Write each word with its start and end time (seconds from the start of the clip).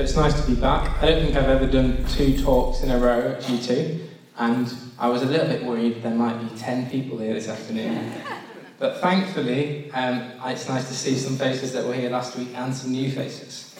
So 0.00 0.04
it's 0.04 0.16
nice 0.16 0.40
to 0.40 0.50
be 0.50 0.58
back. 0.58 1.02
I 1.02 1.10
don't 1.10 1.22
think 1.22 1.36
I've 1.36 1.50
ever 1.50 1.66
done 1.66 2.02
two 2.06 2.42
talks 2.42 2.80
in 2.80 2.90
a 2.90 2.96
row 2.96 3.32
at 3.32 3.42
G2, 3.42 4.00
and 4.38 4.74
I 4.98 5.08
was 5.10 5.20
a 5.20 5.26
little 5.26 5.46
bit 5.46 5.62
worried 5.62 6.02
there 6.02 6.14
might 6.14 6.38
be 6.40 6.56
10 6.56 6.88
people 6.88 7.18
here 7.18 7.34
this 7.34 7.48
afternoon. 7.48 8.10
But 8.78 9.02
thankfully, 9.02 9.90
um, 9.92 10.32
it's 10.46 10.70
nice 10.70 10.88
to 10.88 10.94
see 10.94 11.16
some 11.16 11.36
faces 11.36 11.74
that 11.74 11.84
were 11.84 11.92
here 11.92 12.08
last 12.08 12.34
week 12.34 12.48
and 12.54 12.74
some 12.74 12.92
new 12.92 13.10
faces. 13.10 13.78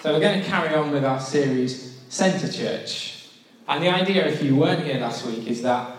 So 0.00 0.12
we're 0.12 0.20
going 0.20 0.40
to 0.40 0.46
carry 0.46 0.72
on 0.72 0.92
with 0.92 1.04
our 1.04 1.18
series, 1.18 1.98
Centre 2.10 2.52
Church. 2.52 3.26
And 3.66 3.82
the 3.82 3.88
idea, 3.88 4.24
if 4.24 4.40
you 4.44 4.54
weren't 4.54 4.84
here 4.84 5.00
last 5.00 5.26
week, 5.26 5.48
is 5.48 5.62
that 5.62 5.96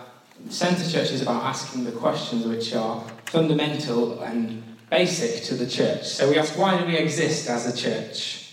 Centre 0.48 0.90
Church 0.90 1.10
is 1.10 1.20
about 1.20 1.42
asking 1.42 1.84
the 1.84 1.92
questions 1.92 2.46
which 2.46 2.74
are 2.74 3.04
fundamental 3.26 4.22
and 4.22 4.62
basic 4.88 5.44
to 5.44 5.54
the 5.56 5.66
church. 5.66 6.08
So 6.08 6.30
we 6.30 6.38
ask, 6.38 6.56
why 6.56 6.78
do 6.78 6.86
we 6.86 6.96
exist 6.96 7.50
as 7.50 7.66
a 7.66 7.76
church? 7.76 8.46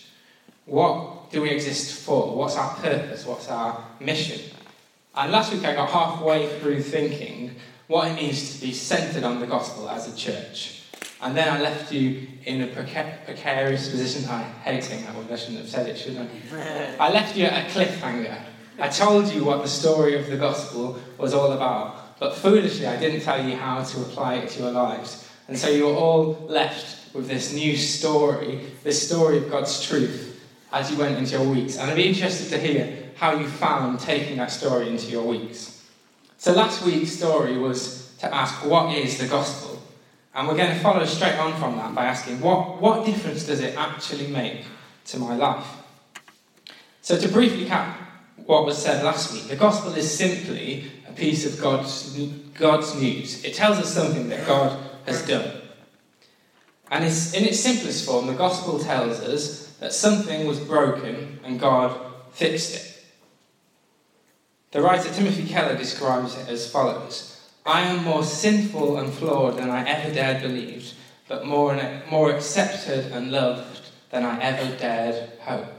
What 0.65 1.14
do 1.35 1.41
we 1.41 1.49
exist 1.49 2.01
for? 2.05 2.33
What's 2.33 2.55
our 2.55 2.73
purpose? 2.75 3.25
What's 3.25 3.49
our 3.49 3.83
mission? 3.99 4.39
And 5.13 5.33
last 5.33 5.51
week 5.51 5.65
I 5.65 5.75
got 5.75 5.89
halfway 5.89 6.47
through 6.59 6.81
thinking 6.81 7.57
what 7.87 8.07
it 8.07 8.15
means 8.15 8.55
to 8.55 8.65
be 8.65 8.71
centered 8.71 9.25
on 9.25 9.41
the 9.41 9.45
gospel 9.45 9.89
as 9.89 10.11
a 10.11 10.15
church. 10.15 10.83
And 11.21 11.35
then 11.35 11.49
I 11.49 11.59
left 11.59 11.91
you 11.91 12.25
in 12.45 12.61
a 12.61 12.67
preca- 12.67 13.25
precarious 13.25 13.89
position. 13.89 14.29
I 14.29 14.43
hate 14.63 14.85
saying 14.85 15.03
that 15.03 15.13
word, 15.13 15.29
I 15.29 15.35
shouldn't 15.35 15.57
have 15.57 15.67
said 15.67 15.89
it, 15.89 15.97
should 15.97 16.17
I? 16.17 16.95
I 17.05 17.11
left 17.11 17.35
you 17.35 17.43
at 17.43 17.65
a 17.65 17.69
cliffhanger. 17.69 18.39
I 18.79 18.87
told 18.87 19.27
you 19.27 19.43
what 19.43 19.61
the 19.61 19.67
story 19.67 20.17
of 20.17 20.27
the 20.27 20.37
gospel 20.37 20.97
was 21.17 21.33
all 21.33 21.51
about, 21.51 22.17
but 22.17 22.33
foolishly 22.35 22.87
I 22.87 22.97
didn't 22.97 23.21
tell 23.21 23.45
you 23.45 23.57
how 23.57 23.83
to 23.83 24.01
apply 24.03 24.35
it 24.35 24.51
to 24.51 24.63
your 24.63 24.71
lives. 24.71 25.29
And 25.49 25.57
so 25.57 25.67
you're 25.67 25.95
all 25.95 26.45
left 26.47 27.13
with 27.13 27.27
this 27.27 27.53
new 27.53 27.75
story, 27.75 28.61
this 28.85 29.05
story 29.05 29.39
of 29.39 29.51
God's 29.51 29.85
truth 29.85 30.34
as 30.75 30.91
you 30.91 30.97
went 30.97 31.17
into 31.17 31.31
your 31.37 31.47
weeks. 31.47 31.77
And 31.77 31.89
I'd 31.89 31.95
be 31.95 32.05
interested 32.05 32.49
to 32.49 32.59
hear 32.59 33.09
how 33.15 33.33
you 33.39 33.47
found 33.47 33.97
taking 34.01 34.35
that 34.37 34.51
story 34.51 34.89
into 34.89 35.07
your 35.07 35.23
weeks. 35.23 35.81
So 36.37 36.51
last 36.51 36.85
week's 36.85 37.11
story 37.11 37.57
was 37.57 38.13
to 38.19 38.31
ask, 38.31 38.65
what 38.65 38.93
is 38.93 39.17
the 39.17 39.27
gospel? 39.27 39.81
And 40.35 40.49
we're 40.49 40.57
going 40.57 40.75
to 40.75 40.79
follow 40.83 41.05
straight 41.05 41.39
on 41.39 41.53
from 41.53 41.77
that 41.77 41.95
by 41.95 42.03
asking, 42.03 42.41
what, 42.41 42.81
what 42.81 43.05
difference 43.05 43.45
does 43.45 43.61
it 43.61 43.77
actually 43.77 44.27
make 44.27 44.65
to 45.05 45.17
my 45.17 45.33
life? 45.33 45.65
So 47.01 47.17
to 47.17 47.27
briefly 47.29 47.65
cap 47.65 47.97
what 48.45 48.65
was 48.65 48.77
said 48.77 49.01
last 49.05 49.31
week, 49.31 49.47
the 49.47 49.55
gospel 49.55 49.93
is 49.93 50.11
simply 50.11 50.91
a 51.07 51.13
piece 51.13 51.45
of 51.45 51.61
God's, 51.61 52.19
God's 52.53 52.93
news. 53.01 53.45
It 53.45 53.53
tells 53.53 53.77
us 53.77 53.93
something 53.93 54.27
that 54.27 54.45
God 54.45 54.77
has 55.05 55.25
done. 55.25 55.61
And 56.91 57.05
it's, 57.05 57.33
in 57.33 57.45
its 57.45 57.61
simplest 57.61 58.05
form, 58.05 58.27
the 58.27 58.33
gospel 58.33 58.77
tells 58.77 59.21
us 59.21 59.64
that 59.79 59.93
something 59.93 60.47
was 60.47 60.59
broken 60.59 61.39
and 61.43 61.59
God 61.59 61.97
fixed 62.31 62.75
it. 62.75 63.03
The 64.71 64.81
writer 64.81 65.09
Timothy 65.13 65.47
Keller 65.47 65.77
describes 65.77 66.37
it 66.37 66.49
as 66.49 66.69
follows 66.69 67.31
I 67.65 67.81
am 67.81 68.03
more 68.03 68.23
sinful 68.23 68.97
and 68.97 69.11
flawed 69.11 69.57
than 69.57 69.69
I 69.69 69.87
ever 69.87 70.13
dared 70.13 70.41
believe, 70.41 70.93
but 71.27 71.45
more, 71.45 71.79
more 72.11 72.31
accepted 72.31 73.11
and 73.11 73.31
loved 73.31 73.89
than 74.11 74.23
I 74.23 74.39
ever 74.39 74.77
dared 74.77 75.31
hope. 75.39 75.73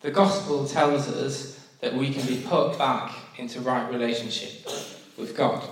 The 0.00 0.10
gospel 0.10 0.66
tells 0.66 1.08
us 1.08 1.66
that 1.80 1.94
we 1.94 2.12
can 2.12 2.26
be 2.26 2.42
put 2.46 2.76
back 2.76 3.12
into 3.38 3.60
right 3.60 3.90
relationship 3.90 4.66
with 5.16 5.36
God. 5.36 5.62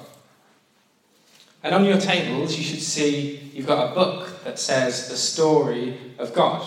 And 1.63 1.75
on 1.75 1.85
your 1.85 1.99
tables, 1.99 2.57
you 2.57 2.65
should 2.65 2.81
see 2.81 3.51
you've 3.53 3.67
got 3.67 3.91
a 3.91 3.95
book 3.95 4.43
that 4.45 4.59
says 4.59 5.09
the 5.09 5.17
story 5.17 5.99
of 6.19 6.33
God. 6.33 6.67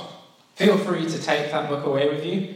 Feel 0.55 0.77
free 0.77 1.07
to 1.07 1.21
take 1.21 1.51
that 1.51 1.67
book 1.67 1.85
away 1.85 2.09
with 2.09 2.25
you. 2.25 2.55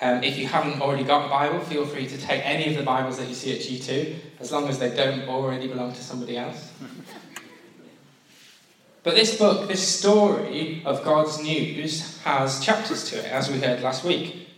Um, 0.00 0.22
if 0.22 0.38
you 0.38 0.46
haven't 0.46 0.80
already 0.80 1.04
got 1.04 1.26
a 1.26 1.28
Bible, 1.28 1.60
feel 1.60 1.86
free 1.86 2.06
to 2.06 2.18
take 2.18 2.44
any 2.44 2.70
of 2.70 2.76
the 2.76 2.82
Bibles 2.82 3.18
that 3.18 3.28
you 3.28 3.34
see 3.34 3.54
at 3.54 3.60
G2, 3.60 4.14
as 4.40 4.52
long 4.52 4.68
as 4.68 4.78
they 4.78 4.94
don't 4.94 5.28
already 5.28 5.68
belong 5.68 5.92
to 5.92 6.02
somebody 6.02 6.36
else. 6.36 6.70
but 9.02 9.14
this 9.14 9.38
book, 9.38 9.68
this 9.68 9.86
story 9.86 10.82
of 10.84 11.02
God's 11.02 11.42
news, 11.42 12.18
has 12.24 12.62
chapters 12.62 13.08
to 13.10 13.18
it, 13.18 13.26
as 13.26 13.50
we 13.50 13.58
heard 13.58 13.82
last 13.82 14.04
week. 14.04 14.48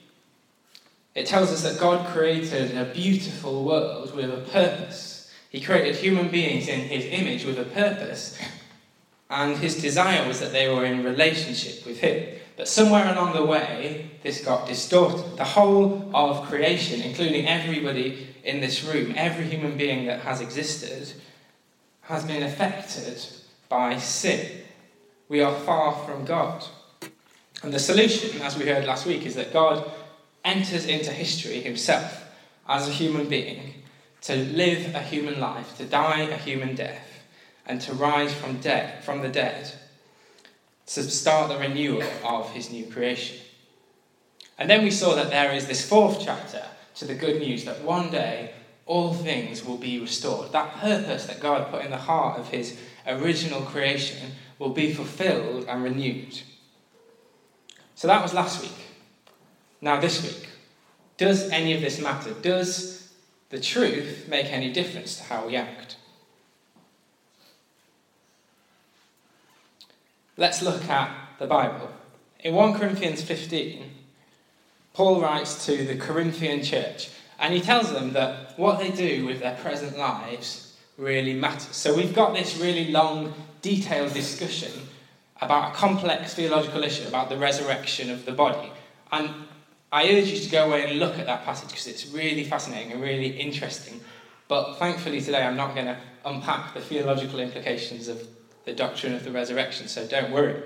It 1.15 1.27
tells 1.27 1.53
us 1.53 1.63
that 1.63 1.81
God 1.81 2.07
created 2.09 2.77
a 2.77 2.93
beautiful 2.93 3.65
world 3.65 4.15
with 4.15 4.31
a 4.31 4.49
purpose. 4.51 5.33
He 5.51 5.61
created 5.61 5.97
human 5.97 6.29
beings 6.29 6.69
in 6.69 6.81
His 6.81 7.05
image 7.07 7.45
with 7.45 7.59
a 7.59 7.65
purpose, 7.65 8.39
and 9.31 9.57
His 9.57 9.81
desire 9.81 10.27
was 10.27 10.41
that 10.41 10.53
they 10.53 10.69
were 10.69 10.85
in 10.85 11.05
relationship 11.05 11.87
with 11.87 11.99
Him. 11.99 12.38
But 12.59 12.67
somewhere 12.67 13.15
along 13.15 13.35
the 13.35 13.45
way, 13.45 14.11
this 14.25 14.45
got 14.45 14.67
distorted. 14.67 15.37
The 15.37 15.45
whole 15.45 16.11
of 16.13 16.49
creation, 16.49 17.01
including 17.01 17.47
everybody 17.47 18.35
in 18.43 18.61
this 18.61 18.83
room, 18.83 19.15
every 19.17 19.45
human 19.45 19.79
being 19.79 20.07
that 20.07 20.23
has 20.23 20.41
existed, 20.41 21.13
has 22.01 22.25
been 22.25 22.43
affected 22.43 23.25
by 23.69 23.99
sin. 23.99 24.63
We 25.29 25.41
are 25.41 25.55
far 25.55 26.05
from 26.05 26.25
God. 26.25 26.65
And 27.63 27.73
the 27.73 27.79
solution, 27.79 28.43
as 28.43 28.59
we 28.59 28.67
heard 28.67 28.87
last 28.87 29.07
week, 29.07 29.25
is 29.25 29.37
that 29.37 29.53
God 29.53 29.89
enters 30.45 30.85
into 30.85 31.13
history 31.13 31.61
himself 31.61 32.25
as 32.69 32.89
a 32.89 32.93
human 32.93 33.29
being 33.29 33.85
to 34.23 34.35
live 34.35 34.97
a 34.97 35.01
human 35.01 35.39
life, 35.39 35.77
to 35.77 35.85
die 35.85 36.23
a 36.23 36.37
human 36.37 36.75
death, 36.75 37.23
and 37.67 37.81
to 37.83 37.95
rise 37.95 38.35
from, 38.35 38.59
dead, 38.59 39.05
from 39.05 39.23
the 39.23 39.29
dead 39.29 39.73
to 40.89 41.03
start 41.11 41.51
the 41.51 41.59
renewal 41.59 42.03
of 42.25 42.51
his 42.53 42.71
new 42.71 42.87
creation. 42.87 43.37
And 44.59 44.71
then 44.71 44.83
we 44.83 44.91
saw 44.91 45.15
that 45.15 45.31
there 45.31 45.53
is 45.53 45.67
this 45.67 45.87
fourth 45.87 46.21
chapter 46.25 46.65
to 46.97 47.05
the 47.05 47.15
good 47.15 47.41
news 47.41 47.65
that 47.65 47.83
one 47.83 48.11
day 48.11 48.53
all 48.87 49.13
things 49.13 49.65
will 49.65 49.77
be 49.77 50.01
restored. 50.01 50.51
That 50.53 50.79
purpose 50.79 51.27
that 51.27 51.41
God 51.41 51.71
put 51.71 51.85
in 51.85 51.91
the 51.91 51.99
heart 51.99 52.41
of 52.41 52.49
his 52.49 52.79
original 53.07 53.61
creation 53.61 54.33
will 54.59 54.71
be 54.71 54.95
fulfilled 54.95 55.67
and 55.69 55.85
renewed. 55.85 56.41
So 57.95 58.09
that 58.09 58.23
was 58.23 58.33
last 58.33 58.63
week. 58.63 58.87
Now, 59.81 60.01
this 60.01 60.23
week, 60.23 60.49
does 61.19 61.51
any 61.51 61.75
of 61.75 61.83
this 61.83 62.01
matter? 62.01 62.33
Does 62.33 63.13
the 63.51 63.61
truth 63.61 64.27
make 64.27 64.47
any 64.47 64.73
difference 64.73 65.19
to 65.19 65.25
how 65.25 65.47
we 65.47 65.57
act? 65.57 65.98
Let's 70.39 70.63
look 70.63 70.89
at 70.89 71.11
the 71.41 71.49
Bible. 71.49 71.91
In 72.45 72.55
1 72.55 72.75
Corinthians 72.79 73.23
15, 73.23 73.91
Paul 74.95 75.21
writes 75.21 75.67
to 75.67 75.85
the 75.85 75.97
Corinthian 75.97 76.63
church 76.63 77.11
and 77.41 77.53
he 77.53 77.61
tells 77.61 77.93
them 77.93 78.13
that 78.13 78.57
what 78.57 78.79
they 78.79 78.93
do 78.93 79.27
with 79.27 79.41
their 79.41 79.57
present 79.57 79.99
lives 79.99 80.77
really 80.97 81.35
matters. 81.35 81.75
So 81.75 81.93
we've 81.93 82.15
got 82.15 82.35
this 82.35 82.57
really 82.57 82.93
long, 82.93 83.35
detailed 83.63 84.15
discussion 84.15 84.71
about 85.41 85.73
a 85.73 85.75
complex 85.75 86.35
theological 86.35 86.85
issue 86.85 87.09
about 87.09 87.31
the 87.31 87.37
resurrection 87.37 88.09
of 88.09 88.25
the 88.25 88.31
body. 88.31 88.71
And 89.11 89.31
I 89.91 90.05
urge 90.05 90.29
you 90.29 90.39
to 90.39 90.51
go 90.51 90.69
away 90.69 90.89
and 90.89 91.01
look 91.01 91.19
at 91.19 91.27
that 91.27 91.45
passage 91.45 91.71
because 91.71 91.89
it's 91.89 92.13
really 92.13 92.45
fascinating 92.45 92.93
and 92.93 93.03
really 93.03 93.31
interesting. 93.41 94.01
But 94.47 94.75
thankfully, 94.75 95.21
today 95.21 95.43
I'm 95.43 95.57
not 95.57 95.75
going 95.75 95.87
to 95.87 95.99
unpack 96.25 96.75
the 96.75 96.81
theological 96.81 97.41
implications 97.41 98.07
of 98.07 98.25
the 98.69 98.75
doctrine 98.75 99.15
of 99.15 99.25
the 99.25 99.33
resurrection, 99.33 99.89
so 99.89 100.07
don't 100.07 100.31
worry. 100.31 100.63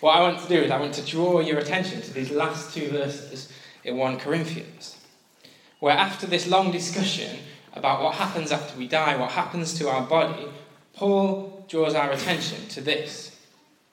What 0.00 0.14
I 0.14 0.20
want 0.20 0.40
to 0.40 0.48
do 0.48 0.60
is 0.60 0.70
I 0.70 0.78
want 0.78 0.92
to 0.94 1.06
draw 1.06 1.40
your 1.40 1.58
attention 1.58 2.02
to 2.02 2.12
these 2.12 2.30
last 2.30 2.74
two 2.74 2.90
verses 2.90 3.50
in 3.82 3.96
1 3.96 4.18
Corinthians, 4.18 4.98
where 5.80 5.96
after 5.96 6.26
this 6.26 6.46
long 6.46 6.70
discussion 6.70 7.38
about 7.72 8.02
what 8.02 8.16
happens 8.16 8.52
after 8.52 8.78
we 8.78 8.86
die, 8.86 9.16
what 9.16 9.30
happens 9.30 9.72
to 9.78 9.88
our 9.88 10.02
body, 10.02 10.46
Paul 10.92 11.64
draws 11.66 11.94
our 11.94 12.10
attention 12.10 12.68
to 12.68 12.82
this. 12.82 13.34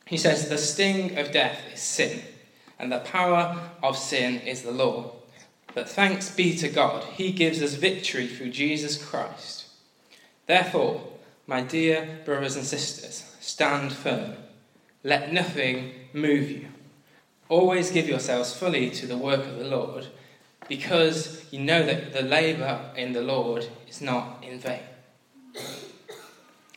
He 0.06 0.18
says, 0.18 0.50
The 0.50 0.58
sting 0.58 1.18
of 1.18 1.32
death 1.32 1.62
is 1.74 1.80
sin, 1.80 2.20
and 2.78 2.92
the 2.92 3.00
power 3.00 3.58
of 3.82 3.98
sin 3.98 4.42
is 4.42 4.64
the 4.64 4.72
law. 4.72 5.14
But 5.74 5.88
thanks 5.88 6.36
be 6.36 6.54
to 6.58 6.68
God, 6.68 7.06
He 7.06 7.32
gives 7.32 7.62
us 7.62 7.76
victory 7.76 8.28
through 8.28 8.52
Jesus 8.52 9.02
Christ. 9.02 9.68
Therefore, 10.48 11.02
my 11.48 11.62
dear 11.62 12.20
brothers 12.26 12.58
and 12.58 12.66
sisters, 12.66 13.33
stand 13.44 13.92
firm. 13.92 14.36
Let 15.04 15.34
nothing 15.34 15.92
move 16.14 16.50
you. 16.50 16.68
Always 17.50 17.92
give 17.92 18.08
yourselves 18.08 18.54
fully 18.54 18.90
to 18.92 19.06
the 19.06 19.18
work 19.18 19.46
of 19.46 19.58
the 19.58 19.68
Lord, 19.68 20.08
because 20.70 21.46
you 21.52 21.60
know 21.60 21.86
that 21.86 22.14
the 22.14 22.22
labour 22.22 22.80
in 22.96 23.12
the 23.12 23.22
Lord 23.22 23.68
is 23.88 24.02
not 24.02 24.42
in 24.42 24.60
vain. 24.60 24.80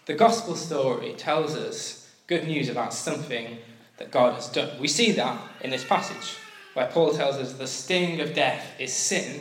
The 0.07 0.15
gospel 0.15 0.57
story 0.57 1.15
tells 1.17 1.55
us 1.55 2.13
good 2.27 2.49
news 2.49 2.69
about 2.69 2.93
something 2.93 3.59
that 3.99 4.11
God 4.11 4.35
has 4.35 4.49
done. 4.49 4.81
We 4.81 4.89
see 4.89 5.13
that 5.13 5.41
in 5.61 5.71
this 5.71 5.85
passage, 5.85 6.37
where 6.75 6.89
Paul 6.89 7.13
tells 7.13 7.37
us 7.37 7.53
the 7.53 7.69
sting 7.69 8.21
of 8.21 8.35
death 8.35 8.73
is 8.81 8.93
sin, 8.93 9.41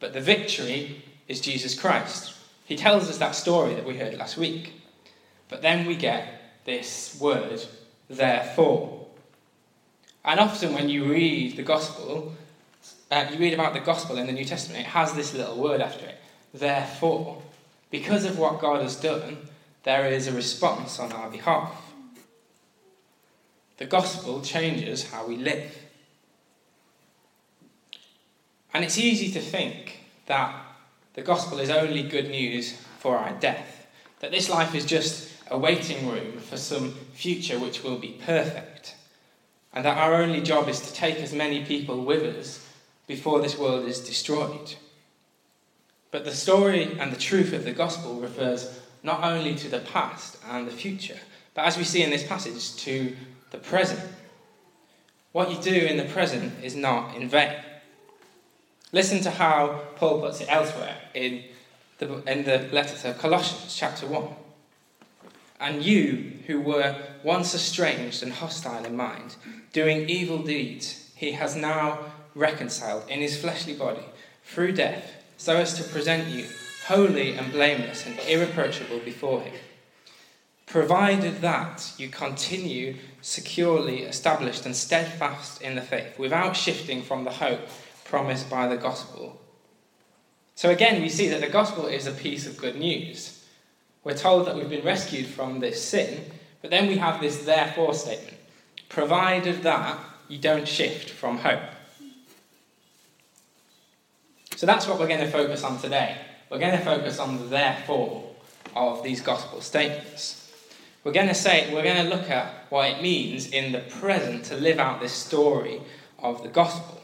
but 0.00 0.12
the 0.12 0.20
victory 0.20 1.02
is 1.28 1.40
Jesus 1.40 1.74
Christ. 1.74 2.34
He 2.66 2.76
tells 2.76 3.08
us 3.08 3.16
that 3.18 3.34
story 3.34 3.74
that 3.74 3.86
we 3.86 3.96
heard 3.96 4.18
last 4.18 4.36
week. 4.36 4.74
But 5.48 5.62
then 5.62 5.86
we 5.86 5.96
get 5.96 6.37
this 6.68 7.16
word, 7.18 7.64
therefore. 8.10 9.06
And 10.22 10.38
often 10.38 10.74
when 10.74 10.90
you 10.90 11.10
read 11.10 11.56
the 11.56 11.62
gospel, 11.62 12.34
uh, 13.10 13.24
you 13.32 13.38
read 13.38 13.54
about 13.54 13.72
the 13.72 13.80
gospel 13.80 14.18
in 14.18 14.26
the 14.26 14.34
New 14.34 14.44
Testament, 14.44 14.82
it 14.82 14.90
has 14.90 15.14
this 15.14 15.32
little 15.32 15.56
word 15.56 15.80
after 15.80 16.04
it. 16.04 16.16
Therefore, 16.52 17.42
because 17.90 18.26
of 18.26 18.38
what 18.38 18.60
God 18.60 18.82
has 18.82 18.96
done, 18.96 19.38
there 19.84 20.08
is 20.08 20.26
a 20.26 20.32
response 20.32 20.98
on 20.98 21.10
our 21.10 21.30
behalf. 21.30 21.72
The 23.78 23.86
gospel 23.86 24.42
changes 24.42 25.10
how 25.10 25.26
we 25.26 25.36
live. 25.36 25.74
And 28.74 28.84
it's 28.84 28.98
easy 28.98 29.32
to 29.32 29.40
think 29.40 30.00
that 30.26 30.54
the 31.14 31.22
gospel 31.22 31.60
is 31.60 31.70
only 31.70 32.02
good 32.02 32.28
news 32.28 32.76
for 32.98 33.16
our 33.16 33.32
death, 33.40 33.86
that 34.20 34.32
this 34.32 34.50
life 34.50 34.74
is 34.74 34.84
just 34.84 35.27
a 35.50 35.58
waiting 35.58 36.08
room 36.08 36.38
for 36.38 36.56
some 36.56 36.92
future 37.12 37.58
which 37.58 37.82
will 37.82 37.98
be 37.98 38.20
perfect, 38.24 38.94
and 39.72 39.84
that 39.84 39.98
our 39.98 40.14
only 40.14 40.40
job 40.40 40.68
is 40.68 40.80
to 40.80 40.92
take 40.92 41.16
as 41.16 41.32
many 41.32 41.64
people 41.64 42.04
with 42.04 42.22
us 42.36 42.66
before 43.06 43.40
this 43.40 43.58
world 43.58 43.86
is 43.86 44.00
destroyed. 44.00 44.74
But 46.10 46.24
the 46.24 46.32
story 46.32 46.98
and 46.98 47.12
the 47.12 47.18
truth 47.18 47.52
of 47.52 47.64
the 47.64 47.72
gospel 47.72 48.20
refers 48.20 48.80
not 49.02 49.22
only 49.22 49.54
to 49.56 49.68
the 49.68 49.80
past 49.80 50.38
and 50.48 50.66
the 50.66 50.72
future, 50.72 51.18
but 51.54 51.64
as 51.64 51.76
we 51.76 51.84
see 51.84 52.02
in 52.02 52.10
this 52.10 52.26
passage, 52.26 52.76
to 52.84 53.16
the 53.50 53.58
present. 53.58 54.00
What 55.32 55.50
you 55.50 55.60
do 55.60 55.74
in 55.74 55.96
the 55.96 56.04
present 56.04 56.52
is 56.62 56.74
not 56.74 57.16
in 57.16 57.28
vain. 57.28 57.56
Listen 58.92 59.20
to 59.20 59.30
how 59.30 59.82
Paul 59.96 60.20
puts 60.20 60.40
it 60.40 60.48
elsewhere 60.50 60.96
in 61.14 61.44
the, 61.98 62.22
in 62.30 62.44
the 62.44 62.68
letter 62.72 62.96
to 63.02 63.18
Colossians, 63.18 63.76
chapter 63.76 64.06
1. 64.06 64.28
And 65.60 65.82
you, 65.82 66.34
who 66.46 66.60
were 66.60 66.96
once 67.22 67.54
estranged 67.54 68.22
and 68.22 68.32
hostile 68.32 68.84
in 68.84 68.96
mind, 68.96 69.36
doing 69.72 70.08
evil 70.08 70.38
deeds, 70.38 71.10
he 71.14 71.32
has 71.32 71.56
now 71.56 71.98
reconciled 72.34 73.08
in 73.08 73.20
his 73.20 73.36
fleshly 73.36 73.74
body 73.74 74.04
through 74.44 74.72
death, 74.72 75.12
so 75.36 75.56
as 75.56 75.74
to 75.74 75.84
present 75.84 76.28
you 76.28 76.46
holy 76.86 77.34
and 77.34 77.52
blameless 77.52 78.06
and 78.06 78.18
irreproachable 78.20 79.00
before 79.00 79.40
him. 79.42 79.54
Provided 80.66 81.40
that 81.40 81.92
you 81.98 82.08
continue 82.08 82.96
securely 83.20 84.02
established 84.02 84.64
and 84.64 84.76
steadfast 84.76 85.60
in 85.60 85.74
the 85.74 85.82
faith, 85.82 86.18
without 86.18 86.56
shifting 86.56 87.02
from 87.02 87.24
the 87.24 87.32
hope 87.32 87.68
promised 88.04 88.48
by 88.48 88.68
the 88.68 88.76
gospel. 88.76 89.40
So 90.54 90.70
again, 90.70 91.02
we 91.02 91.08
see 91.08 91.28
that 91.28 91.40
the 91.40 91.48
gospel 91.48 91.86
is 91.86 92.06
a 92.06 92.12
piece 92.12 92.46
of 92.46 92.58
good 92.58 92.76
news. 92.76 93.37
We're 94.08 94.14
told 94.14 94.46
that 94.46 94.56
we've 94.56 94.70
been 94.70 94.86
rescued 94.86 95.26
from 95.26 95.60
this 95.60 95.84
sin, 95.84 96.24
but 96.62 96.70
then 96.70 96.88
we 96.88 96.96
have 96.96 97.20
this 97.20 97.44
therefore 97.44 97.92
statement 97.92 98.38
provided 98.88 99.62
that 99.64 99.98
you 100.28 100.38
don't 100.38 100.66
shift 100.66 101.10
from 101.10 101.36
hope. 101.36 101.60
So 104.56 104.64
that's 104.64 104.86
what 104.86 104.98
we're 104.98 105.08
going 105.08 105.20
to 105.20 105.30
focus 105.30 105.62
on 105.62 105.78
today. 105.78 106.16
We're 106.48 106.58
going 106.58 106.78
to 106.78 106.82
focus 106.82 107.18
on 107.18 107.36
the 107.36 107.44
therefore 107.48 108.34
of 108.74 109.02
these 109.02 109.20
gospel 109.20 109.60
statements. 109.60 110.54
We're 111.04 111.12
going 111.12 111.28
to 111.28 111.34
say 111.34 111.70
we're 111.74 111.84
going 111.84 112.02
to 112.02 112.08
look 112.08 112.30
at 112.30 112.64
what 112.70 112.88
it 112.88 113.02
means 113.02 113.48
in 113.48 113.72
the 113.72 113.80
present 113.80 114.44
to 114.44 114.56
live 114.56 114.78
out 114.78 115.02
this 115.02 115.12
story 115.12 115.82
of 116.18 116.42
the 116.42 116.48
gospel. 116.48 117.02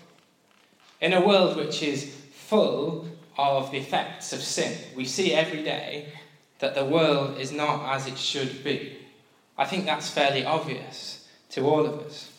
In 1.03 1.13
a 1.13 1.21
world 1.21 1.59
which 1.59 1.83
is 1.83 2.15
full 2.33 3.07
of 3.37 3.71
the 3.73 3.77
effects 3.77 4.33
of 4.33 4.41
sin, 4.43 4.75
we 4.97 5.05
see 5.05 5.35
every 5.35 5.63
day 5.63 6.09
that 6.65 6.75
the 6.75 6.83
world 6.83 7.37
is 7.39 7.53
not 7.53 7.95
as 7.95 8.07
it 8.07 8.17
should 8.17 8.65
be. 8.65 8.97
I 9.59 9.67
think 9.67 9.85
that's 9.85 10.09
fairly 10.09 10.47
obvious 10.47 11.29
to 11.51 11.67
all 11.67 11.85
of 11.85 11.99
us. 12.01 12.33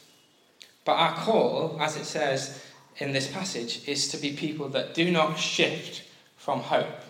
But 0.84 0.94
our 0.94 1.14
call, 1.14 1.78
as 1.80 1.96
it 1.96 2.06
says 2.06 2.60
in 2.98 3.12
this 3.14 3.28
passage 3.28 3.88
is 3.88 4.08
to 4.08 4.18
be 4.18 4.34
people 4.34 4.68
that 4.70 4.96
do 4.96 5.12
not 5.12 5.38
shift 5.38 6.02
from 6.38 6.62
hope. 6.62 7.02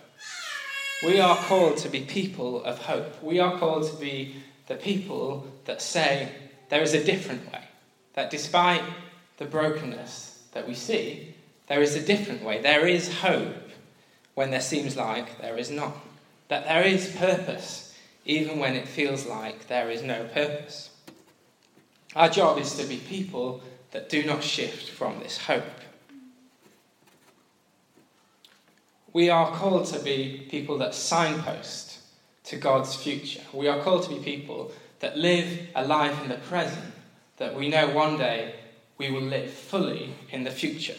We 1.05 1.21
are 1.21 1.37
called 1.37 1.77
to 1.77 1.89
be 1.89 2.01
people 2.01 2.61
of 2.65 2.79
hope. 2.79 3.23
We 3.23 3.39
are 3.39 3.57
called 3.57 3.89
to 3.89 3.95
be 3.95 4.35
the 4.67 4.75
people 4.75 5.47
that 5.63 5.81
say 5.81 6.33
there 6.67 6.81
is 6.81 6.93
a 6.93 7.03
different 7.05 7.49
way. 7.49 7.63
That 8.15 8.29
despite 8.29 8.83
the 9.37 9.45
brokenness 9.45 10.47
that 10.51 10.67
we 10.67 10.73
see, 10.73 11.33
there 11.67 11.81
is 11.81 11.95
a 11.95 12.05
different 12.05 12.43
way. 12.43 12.61
There 12.61 12.85
is 12.85 13.19
hope 13.19 13.69
when 14.33 14.51
there 14.51 14.59
seems 14.59 14.97
like 14.97 15.39
there 15.39 15.57
is 15.57 15.71
not. 15.71 15.95
That 16.47 16.65
there 16.65 16.83
is 16.83 17.15
purpose 17.15 17.95
even 18.25 18.59
when 18.59 18.75
it 18.75 18.87
feels 18.87 19.25
like 19.25 19.67
there 19.67 19.89
is 19.89 20.01
no 20.01 20.25
purpose. 20.25 20.89
Our 22.15 22.29
job 22.29 22.57
is 22.57 22.75
to 22.75 22.85
be 22.85 22.97
people 22.97 23.61
that 23.91 24.09
do 24.09 24.23
not 24.23 24.43
shift 24.43 24.89
from 24.89 25.19
this 25.19 25.37
hope. 25.37 25.63
We 29.13 29.29
are 29.29 29.55
called 29.55 29.85
to 29.87 29.99
be 29.99 30.45
people 30.49 30.77
that 30.79 30.93
signpost 30.93 31.99
to 32.45 32.57
God's 32.57 32.95
future. 32.95 33.41
We 33.53 33.67
are 33.67 33.81
called 33.81 34.03
to 34.03 34.09
be 34.09 34.19
people 34.19 34.71
that 34.99 35.17
live 35.17 35.67
a 35.75 35.85
life 35.85 36.21
in 36.23 36.29
the 36.29 36.35
present 36.35 36.93
that 37.37 37.55
we 37.55 37.69
know 37.69 37.89
one 37.89 38.17
day 38.17 38.55
we 38.97 39.11
will 39.11 39.21
live 39.21 39.49
fully 39.51 40.13
in 40.31 40.43
the 40.43 40.51
future. 40.51 40.95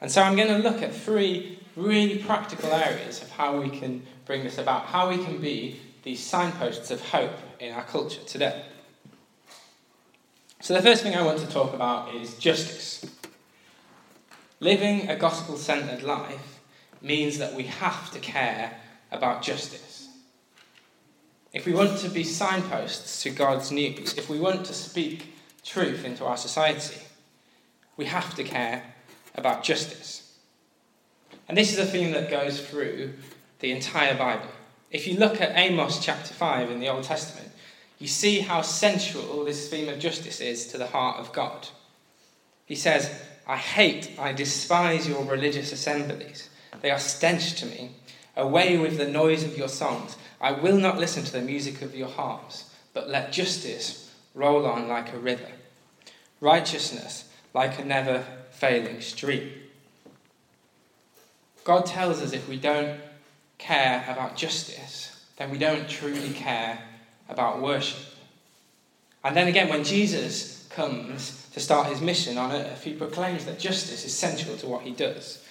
And 0.00 0.10
so 0.10 0.22
I'm 0.22 0.36
going 0.36 0.48
to 0.48 0.68
look 0.68 0.82
at 0.82 0.94
three 0.94 1.58
really 1.76 2.18
practical 2.18 2.72
areas 2.72 3.22
of 3.22 3.30
how 3.30 3.60
we 3.60 3.70
can 3.70 4.06
bring 4.26 4.44
this 4.44 4.58
about, 4.58 4.86
how 4.86 5.08
we 5.08 5.18
can 5.18 5.40
be 5.40 5.80
these 6.02 6.22
signposts 6.22 6.90
of 6.90 7.00
hope 7.00 7.36
in 7.60 7.72
our 7.72 7.84
culture 7.84 8.22
today. 8.26 8.64
So, 10.60 10.74
the 10.74 10.82
first 10.82 11.02
thing 11.02 11.14
I 11.14 11.22
want 11.22 11.40
to 11.40 11.46
talk 11.46 11.74
about 11.74 12.14
is 12.14 12.38
justice. 12.38 13.04
Living 14.60 15.10
a 15.10 15.16
gospel 15.16 15.56
centered 15.56 16.02
life 16.02 16.60
means 17.02 17.38
that 17.38 17.54
we 17.54 17.64
have 17.64 18.10
to 18.12 18.18
care 18.18 18.78
about 19.12 19.42
justice. 19.42 20.08
If 21.52 21.66
we 21.66 21.72
want 21.72 21.98
to 21.98 22.08
be 22.08 22.24
signposts 22.24 23.22
to 23.22 23.30
God's 23.30 23.70
news, 23.70 24.16
if 24.16 24.28
we 24.28 24.40
want 24.40 24.64
to 24.66 24.72
speak 24.72 25.34
truth 25.62 26.04
into 26.04 26.24
our 26.24 26.36
society, 26.36 27.00
we 27.96 28.06
have 28.06 28.34
to 28.34 28.42
care 28.42 28.82
about 29.34 29.62
justice. 29.62 30.36
And 31.48 31.56
this 31.56 31.72
is 31.72 31.78
a 31.78 31.86
theme 31.86 32.12
that 32.12 32.30
goes 32.30 32.60
through 32.60 33.12
the 33.64 33.72
entire 33.72 34.14
Bible. 34.14 34.50
If 34.90 35.06
you 35.06 35.16
look 35.16 35.40
at 35.40 35.56
Amos 35.56 35.98
chapter 35.98 36.34
5 36.34 36.70
in 36.70 36.80
the 36.80 36.90
Old 36.90 37.04
Testament, 37.04 37.50
you 37.98 38.06
see 38.06 38.40
how 38.40 38.60
central 38.60 39.42
this 39.42 39.70
theme 39.70 39.88
of 39.88 39.98
justice 39.98 40.42
is 40.42 40.66
to 40.66 40.76
the 40.76 40.88
heart 40.88 41.18
of 41.18 41.32
God. 41.32 41.68
He 42.66 42.74
says, 42.74 43.10
I 43.46 43.56
hate, 43.56 44.10
I 44.18 44.34
despise 44.34 45.08
your 45.08 45.24
religious 45.24 45.72
assemblies. 45.72 46.50
They 46.82 46.90
are 46.90 46.98
stench 46.98 47.54
to 47.60 47.64
me. 47.64 47.92
Away 48.36 48.76
with 48.76 48.98
the 48.98 49.08
noise 49.08 49.44
of 49.44 49.56
your 49.56 49.68
songs. 49.68 50.18
I 50.42 50.52
will 50.52 50.76
not 50.76 50.98
listen 50.98 51.24
to 51.24 51.32
the 51.32 51.40
music 51.40 51.80
of 51.80 51.94
your 51.94 52.08
harps, 52.08 52.70
but 52.92 53.08
let 53.08 53.32
justice 53.32 54.14
roll 54.34 54.66
on 54.66 54.88
like 54.88 55.14
a 55.14 55.18
river, 55.18 55.52
righteousness 56.42 57.30
like 57.54 57.78
a 57.78 57.84
never 57.84 58.26
failing 58.50 59.00
stream. 59.00 59.52
God 61.64 61.86
tells 61.86 62.20
us 62.20 62.34
if 62.34 62.46
we 62.46 62.58
don't 62.58 63.00
care 63.64 64.04
about 64.08 64.36
justice, 64.36 65.24
then 65.36 65.50
we 65.50 65.58
don't 65.58 65.88
truly 65.88 66.30
care 66.30 66.78
about 67.28 67.62
worship. 67.62 68.04
And 69.24 69.34
then 69.34 69.48
again, 69.48 69.70
when 69.70 69.84
Jesus 69.84 70.68
comes 70.68 71.48
to 71.54 71.60
start 71.60 71.86
his 71.88 72.02
mission 72.02 72.36
on 72.36 72.52
earth, 72.52 72.84
he 72.84 72.92
proclaims 72.92 73.46
that 73.46 73.58
justice 73.58 74.04
is 74.04 74.16
central 74.16 74.56
to 74.58 74.66
what 74.66 74.82
he 74.82 74.90
does. 74.90 75.42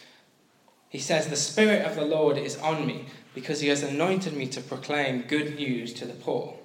He 0.90 1.00
says, 1.00 1.28
The 1.28 1.36
Spirit 1.36 1.86
of 1.86 1.96
the 1.96 2.06
Lord 2.06 2.38
is 2.38 2.58
on 2.60 2.86
me 2.86 3.06
because 3.34 3.62
he 3.62 3.70
has 3.70 3.82
anointed 3.82 4.34
me 4.34 4.46
to 4.50 4.62
proclaim 4.62 5.24
good 5.24 5.56
news 5.56 5.92
to 5.94 6.06
the 6.06 6.14
poor. 6.14 6.56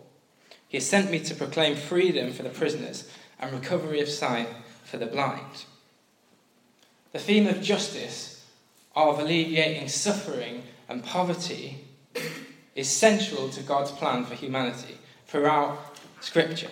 He 0.69 0.77
has 0.77 0.87
sent 0.87 1.11
me 1.11 1.19
to 1.21 1.35
proclaim 1.35 1.77
freedom 1.77 2.31
for 2.31 2.43
the 2.43 2.51
prisoners 2.51 3.11
and 3.41 3.53
recovery 3.53 4.01
of 4.03 4.09
sight 4.09 4.49
for 4.85 4.99
the 4.99 5.07
blind. 5.07 5.65
The 7.13 7.19
theme 7.19 7.47
of 7.47 7.63
justice, 7.63 8.45
of 8.95 9.19
alleviating 9.19 9.89
suffering 9.89 10.65
and 10.89 11.05
poverty, 11.05 11.85
is 12.75 12.89
central 12.89 13.49
to 13.51 13.63
God's 13.63 13.91
plan 13.91 14.25
for 14.25 14.35
humanity 14.35 14.97
throughout 15.27 15.97
Scripture. 16.21 16.71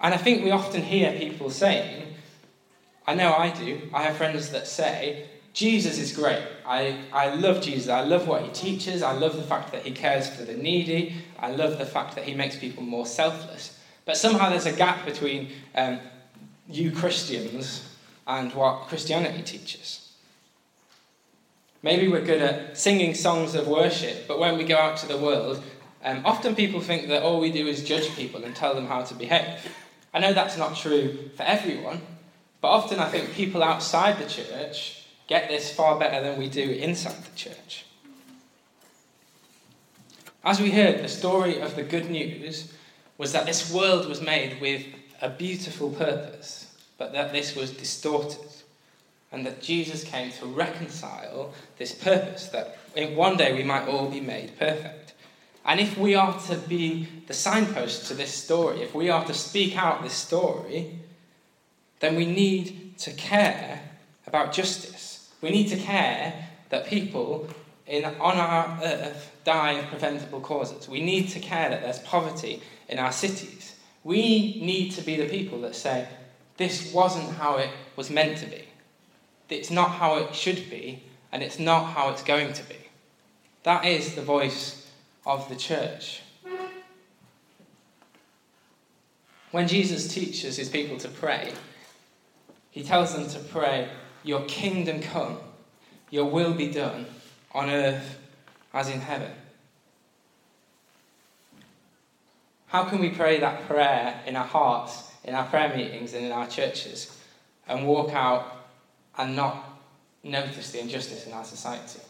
And 0.00 0.12
I 0.12 0.18
think 0.18 0.44
we 0.44 0.50
often 0.50 0.82
hear 0.82 1.12
people 1.18 1.50
saying, 1.50 2.14
I 3.06 3.14
know 3.14 3.32
I 3.34 3.50
do, 3.50 3.82
I 3.92 4.02
have 4.02 4.16
friends 4.16 4.50
that 4.50 4.66
say, 4.66 5.26
Jesus 5.54 5.98
is 5.98 6.12
great. 6.12 6.42
I, 6.66 6.98
I 7.12 7.34
love 7.34 7.62
Jesus. 7.62 7.88
I 7.88 8.00
love 8.00 8.26
what 8.26 8.42
he 8.42 8.48
teaches. 8.50 9.02
I 9.02 9.12
love 9.12 9.36
the 9.36 9.42
fact 9.42 9.70
that 9.72 9.82
he 9.82 9.92
cares 9.92 10.28
for 10.28 10.42
the 10.42 10.54
needy. 10.54 11.14
I 11.38 11.52
love 11.52 11.78
the 11.78 11.86
fact 11.86 12.16
that 12.16 12.24
he 12.24 12.34
makes 12.34 12.56
people 12.56 12.82
more 12.82 13.06
selfless. 13.06 13.78
But 14.04 14.16
somehow 14.16 14.50
there's 14.50 14.66
a 14.66 14.72
gap 14.72 15.06
between 15.06 15.50
um, 15.76 16.00
you 16.68 16.90
Christians 16.90 17.88
and 18.26 18.52
what 18.52 18.88
Christianity 18.88 19.42
teaches. 19.42 20.03
Maybe 21.84 22.08
we're 22.08 22.24
good 22.24 22.40
at 22.40 22.78
singing 22.78 23.12
songs 23.12 23.54
of 23.54 23.68
worship, 23.68 24.26
but 24.26 24.38
when 24.38 24.56
we 24.56 24.64
go 24.64 24.78
out 24.78 24.96
to 25.00 25.06
the 25.06 25.18
world, 25.18 25.62
um, 26.02 26.22
often 26.24 26.54
people 26.54 26.80
think 26.80 27.08
that 27.08 27.22
all 27.22 27.38
we 27.38 27.52
do 27.52 27.66
is 27.66 27.84
judge 27.84 28.08
people 28.16 28.42
and 28.42 28.56
tell 28.56 28.74
them 28.74 28.86
how 28.86 29.02
to 29.02 29.14
behave. 29.14 29.60
I 30.14 30.18
know 30.18 30.32
that's 30.32 30.56
not 30.56 30.78
true 30.78 31.28
for 31.36 31.42
everyone, 31.42 32.00
but 32.62 32.68
often 32.68 33.00
I 33.00 33.10
think 33.10 33.34
people 33.34 33.62
outside 33.62 34.18
the 34.18 34.26
church 34.26 35.04
get 35.26 35.50
this 35.50 35.74
far 35.74 35.98
better 35.98 36.24
than 36.24 36.38
we 36.38 36.48
do 36.48 36.62
inside 36.70 37.22
the 37.22 37.36
church. 37.36 37.84
As 40.42 40.62
we 40.62 40.70
heard, 40.70 41.04
the 41.04 41.08
story 41.08 41.60
of 41.60 41.76
the 41.76 41.82
good 41.82 42.08
news 42.08 42.72
was 43.18 43.32
that 43.32 43.44
this 43.44 43.70
world 43.70 44.08
was 44.08 44.22
made 44.22 44.58
with 44.58 44.86
a 45.20 45.28
beautiful 45.28 45.90
purpose, 45.90 46.74
but 46.96 47.12
that 47.12 47.32
this 47.32 47.54
was 47.54 47.72
distorted. 47.72 48.40
And 49.34 49.44
that 49.46 49.60
Jesus 49.60 50.04
came 50.04 50.30
to 50.30 50.46
reconcile 50.46 51.52
this 51.76 51.92
purpose, 51.92 52.48
that 52.48 52.78
in 52.94 53.16
one 53.16 53.36
day 53.36 53.52
we 53.52 53.64
might 53.64 53.88
all 53.88 54.08
be 54.08 54.20
made 54.20 54.56
perfect. 54.58 55.14
And 55.64 55.80
if 55.80 55.98
we 55.98 56.14
are 56.14 56.38
to 56.42 56.56
be 56.56 57.08
the 57.26 57.34
signpost 57.34 58.06
to 58.06 58.14
this 58.14 58.32
story, 58.32 58.82
if 58.82 58.94
we 58.94 59.10
are 59.10 59.24
to 59.24 59.34
speak 59.34 59.76
out 59.76 60.04
this 60.04 60.12
story, 60.12 61.00
then 61.98 62.14
we 62.14 62.26
need 62.26 62.96
to 62.98 63.10
care 63.12 63.80
about 64.26 64.52
justice. 64.52 65.32
We 65.40 65.50
need 65.50 65.68
to 65.68 65.78
care 65.78 66.48
that 66.68 66.86
people 66.86 67.48
in, 67.88 68.04
on 68.04 68.36
our 68.36 68.78
earth 68.84 69.32
die 69.42 69.72
of 69.72 69.86
preventable 69.86 70.40
causes. 70.40 70.88
We 70.88 71.02
need 71.02 71.30
to 71.30 71.40
care 71.40 71.70
that 71.70 71.82
there's 71.82 71.98
poverty 71.98 72.62
in 72.88 73.00
our 73.00 73.12
cities. 73.12 73.74
We 74.04 74.60
need 74.60 74.92
to 74.92 75.02
be 75.02 75.16
the 75.16 75.28
people 75.28 75.60
that 75.62 75.74
say, 75.74 76.06
this 76.56 76.92
wasn't 76.92 77.30
how 77.36 77.56
it 77.56 77.70
was 77.96 78.10
meant 78.10 78.38
to 78.38 78.46
be. 78.46 78.63
It's 79.54 79.70
not 79.70 79.92
how 79.92 80.16
it 80.16 80.34
should 80.34 80.68
be, 80.68 81.02
and 81.30 81.42
it's 81.42 81.60
not 81.60 81.92
how 81.92 82.10
it's 82.10 82.24
going 82.24 82.52
to 82.54 82.62
be. 82.64 82.76
That 83.62 83.84
is 83.84 84.14
the 84.14 84.22
voice 84.22 84.90
of 85.24 85.48
the 85.48 85.54
church. 85.54 86.22
When 89.52 89.68
Jesus 89.68 90.12
teaches 90.12 90.56
his 90.56 90.68
people 90.68 90.96
to 90.98 91.08
pray, 91.08 91.52
he 92.72 92.82
tells 92.82 93.14
them 93.14 93.28
to 93.28 93.38
pray, 93.38 93.88
Your 94.24 94.44
kingdom 94.46 95.00
come, 95.00 95.38
your 96.10 96.24
will 96.24 96.54
be 96.54 96.72
done 96.72 97.06
on 97.52 97.70
earth 97.70 98.18
as 98.72 98.88
in 98.88 99.00
heaven. 99.00 99.30
How 102.66 102.82
can 102.82 102.98
we 102.98 103.10
pray 103.10 103.38
that 103.38 103.68
prayer 103.68 104.20
in 104.26 104.34
our 104.34 104.44
hearts, 104.44 105.12
in 105.22 105.36
our 105.36 105.46
prayer 105.46 105.76
meetings, 105.76 106.12
and 106.12 106.26
in 106.26 106.32
our 106.32 106.48
churches, 106.48 107.16
and 107.68 107.86
walk 107.86 108.12
out 108.12 108.53
and 109.18 109.36
not 109.36 109.80
notice 110.22 110.70
the 110.70 110.80
injustice 110.80 111.26
in 111.26 111.32
our 111.32 111.44
society? 111.44 112.00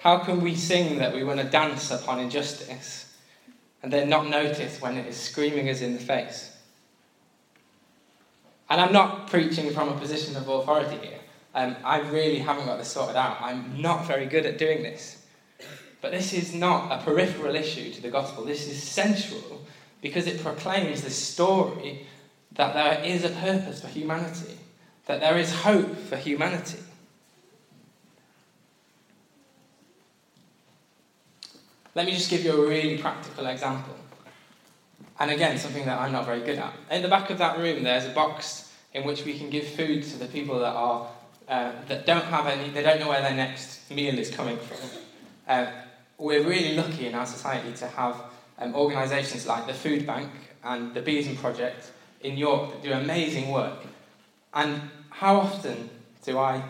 How 0.00 0.18
can 0.18 0.40
we 0.42 0.54
sing 0.54 0.98
that 0.98 1.14
we 1.14 1.24
want 1.24 1.40
to 1.40 1.46
dance 1.46 1.90
upon 1.90 2.20
injustice 2.20 3.16
and 3.82 3.92
then 3.92 4.08
not 4.08 4.28
notice 4.28 4.80
when 4.80 4.96
it 4.96 5.06
is 5.06 5.16
screaming 5.16 5.68
us 5.68 5.80
in 5.80 5.94
the 5.94 6.00
face? 6.00 6.54
And 8.68 8.80
I'm 8.80 8.92
not 8.92 9.28
preaching 9.28 9.72
from 9.72 9.88
a 9.88 9.98
position 9.98 10.36
of 10.36 10.48
authority 10.48 10.96
here. 11.06 11.20
Um, 11.54 11.76
I 11.84 12.00
really 12.00 12.38
haven't 12.38 12.66
got 12.66 12.78
this 12.78 12.88
sorted 12.88 13.16
out. 13.16 13.40
I'm 13.40 13.80
not 13.80 14.06
very 14.06 14.26
good 14.26 14.44
at 14.46 14.58
doing 14.58 14.82
this. 14.82 15.24
But 16.00 16.10
this 16.10 16.32
is 16.32 16.52
not 16.52 16.92
a 16.92 17.02
peripheral 17.02 17.54
issue 17.54 17.92
to 17.92 18.02
the 18.02 18.10
gospel. 18.10 18.44
This 18.44 18.68
is 18.68 18.82
central 18.82 19.64
because 20.02 20.26
it 20.26 20.42
proclaims 20.42 21.02
the 21.02 21.10
story 21.10 22.06
that 22.52 22.74
there 22.74 23.02
is 23.04 23.24
a 23.24 23.30
purpose 23.30 23.80
for 23.80 23.88
humanity, 23.88 24.58
that 25.06 25.20
there 25.20 25.36
is 25.36 25.52
hope 25.52 25.96
for 25.96 26.16
humanity. 26.16 26.78
Let 31.94 32.06
me 32.06 32.12
just 32.12 32.30
give 32.30 32.44
you 32.44 32.64
a 32.64 32.68
really 32.68 32.98
practical 32.98 33.46
example. 33.46 33.94
And 35.20 35.30
again, 35.30 35.58
something 35.58 35.84
that 35.86 36.00
I'm 36.00 36.10
not 36.10 36.26
very 36.26 36.40
good 36.40 36.58
at. 36.58 36.72
In 36.90 37.02
the 37.02 37.08
back 37.08 37.30
of 37.30 37.38
that 37.38 37.58
room, 37.58 37.84
there's 37.84 38.06
a 38.06 38.10
box 38.10 38.72
in 38.92 39.04
which 39.04 39.24
we 39.24 39.38
can 39.38 39.48
give 39.48 39.66
food 39.66 40.02
to 40.02 40.18
the 40.18 40.26
people 40.26 40.58
that 40.58 40.74
are 40.74 41.08
uh, 41.46 41.72
that 41.88 42.06
don't 42.06 42.24
have 42.24 42.46
any, 42.46 42.70
they 42.70 42.82
don't 42.82 42.98
know 42.98 43.08
where 43.08 43.20
their 43.20 43.34
next 43.34 43.90
meal 43.90 44.18
is 44.18 44.30
coming 44.30 44.56
from. 44.56 44.78
Uh, 45.46 45.66
we're 46.16 46.42
really 46.42 46.74
lucky 46.74 47.06
in 47.06 47.14
our 47.14 47.26
society 47.26 47.70
to 47.74 47.86
have 47.86 48.16
um, 48.58 48.74
organisations 48.74 49.46
like 49.46 49.66
the 49.66 49.74
Food 49.74 50.06
Bank 50.06 50.30
and 50.62 50.94
the 50.94 51.02
Besom 51.02 51.36
Project 51.36 51.90
in 52.22 52.38
York 52.38 52.70
that 52.72 52.82
do 52.82 52.92
amazing 52.92 53.50
work. 53.50 53.78
And 54.54 54.82
how 55.10 55.36
often 55.36 55.90
do 56.24 56.38
I 56.38 56.62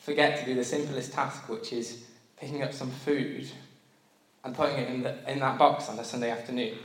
forget 0.00 0.40
to 0.40 0.46
do 0.46 0.54
the 0.54 0.64
simplest 0.64 1.12
task, 1.12 1.48
which 1.48 1.72
is 1.72 2.04
picking 2.38 2.62
up 2.62 2.72
some 2.72 2.90
food 2.90 3.46
and 4.42 4.54
putting 4.54 4.78
it 4.78 4.88
in, 4.88 5.02
the, 5.02 5.30
in 5.30 5.38
that 5.40 5.58
box 5.58 5.88
on 5.88 5.98
a 5.98 6.04
Sunday 6.04 6.30
afternoon? 6.30 6.78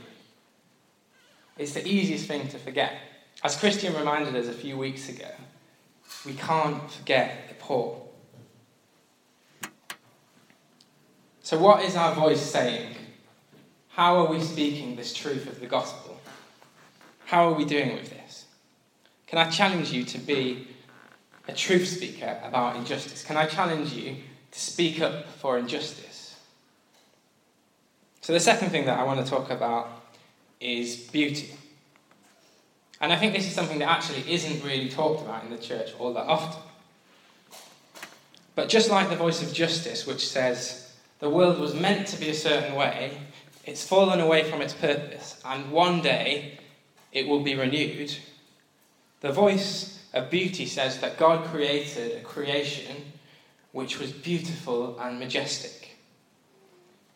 It's 1.56 1.72
the 1.72 1.86
easiest 1.86 2.26
thing 2.26 2.48
to 2.48 2.58
forget. 2.58 2.92
As 3.42 3.56
Christian 3.56 3.94
reminded 3.94 4.36
us 4.36 4.46
a 4.46 4.52
few 4.52 4.76
weeks 4.76 5.08
ago, 5.08 5.28
we 6.26 6.34
can't 6.34 6.90
forget 6.90 7.48
the 7.48 7.54
poor. 7.54 8.02
So, 11.42 11.58
what 11.58 11.82
is 11.82 11.96
our 11.96 12.14
voice 12.14 12.40
saying? 12.40 12.94
How 13.88 14.18
are 14.18 14.30
we 14.30 14.40
speaking 14.40 14.96
this 14.96 15.12
truth 15.12 15.46
of 15.46 15.60
the 15.60 15.66
gospel? 15.66 16.20
How 17.24 17.48
are 17.48 17.54
we 17.54 17.64
doing 17.64 17.94
with 17.94 18.10
this? 18.10 18.19
Can 19.30 19.38
I 19.38 19.48
challenge 19.48 19.92
you 19.92 20.02
to 20.06 20.18
be 20.18 20.66
a 21.46 21.52
truth 21.52 21.86
speaker 21.86 22.40
about 22.42 22.74
injustice? 22.74 23.22
Can 23.22 23.36
I 23.36 23.46
challenge 23.46 23.92
you 23.92 24.16
to 24.50 24.58
speak 24.60 25.00
up 25.00 25.28
for 25.28 25.56
injustice? 25.56 26.36
So, 28.22 28.32
the 28.32 28.40
second 28.40 28.70
thing 28.70 28.86
that 28.86 28.98
I 28.98 29.04
want 29.04 29.24
to 29.24 29.30
talk 29.30 29.50
about 29.50 29.88
is 30.60 30.96
beauty. 30.96 31.54
And 33.00 33.12
I 33.12 33.16
think 33.16 33.32
this 33.32 33.46
is 33.46 33.54
something 33.54 33.78
that 33.78 33.88
actually 33.88 34.28
isn't 34.30 34.64
really 34.64 34.88
talked 34.88 35.22
about 35.22 35.44
in 35.44 35.50
the 35.50 35.58
church 35.58 35.90
all 36.00 36.12
that 36.14 36.26
often. 36.26 36.60
But 38.56 38.68
just 38.68 38.90
like 38.90 39.10
the 39.10 39.16
voice 39.16 39.42
of 39.42 39.54
justice, 39.54 40.08
which 40.08 40.28
says 40.28 40.92
the 41.20 41.30
world 41.30 41.60
was 41.60 41.72
meant 41.72 42.08
to 42.08 42.18
be 42.18 42.30
a 42.30 42.34
certain 42.34 42.74
way, 42.74 43.16
it's 43.64 43.86
fallen 43.86 44.18
away 44.18 44.42
from 44.42 44.60
its 44.60 44.74
purpose, 44.74 45.40
and 45.44 45.70
one 45.70 46.02
day 46.02 46.58
it 47.12 47.28
will 47.28 47.44
be 47.44 47.54
renewed, 47.54 48.12
the 49.20 49.32
voice 49.32 50.00
of 50.12 50.30
beauty 50.30 50.66
says 50.66 50.98
that 51.00 51.18
God 51.18 51.44
created 51.46 52.16
a 52.16 52.24
creation 52.24 53.12
which 53.72 53.98
was 53.98 54.12
beautiful 54.12 54.98
and 54.98 55.20
majestic. 55.20 55.96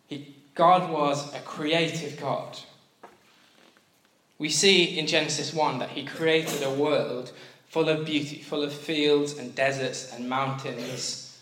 He, 0.07 0.35
God 0.55 0.91
was 0.91 1.35
a 1.35 1.41
creative 1.41 2.21
God. 2.21 2.59
We 4.39 4.49
see 4.49 4.99
in 4.99 5.07
Genesis 5.07 5.55
1 5.55 5.79
that 5.79 5.91
he 5.91 6.05
created 6.05 6.63
a 6.63 6.71
world 6.71 7.33
full 7.69 7.89
of 7.89 8.05
beauty, 8.05 8.41
full 8.41 8.63
of 8.63 8.73
fields 8.73 9.39
and 9.39 9.55
deserts 9.55 10.13
and 10.13 10.29
mountains. 10.29 11.37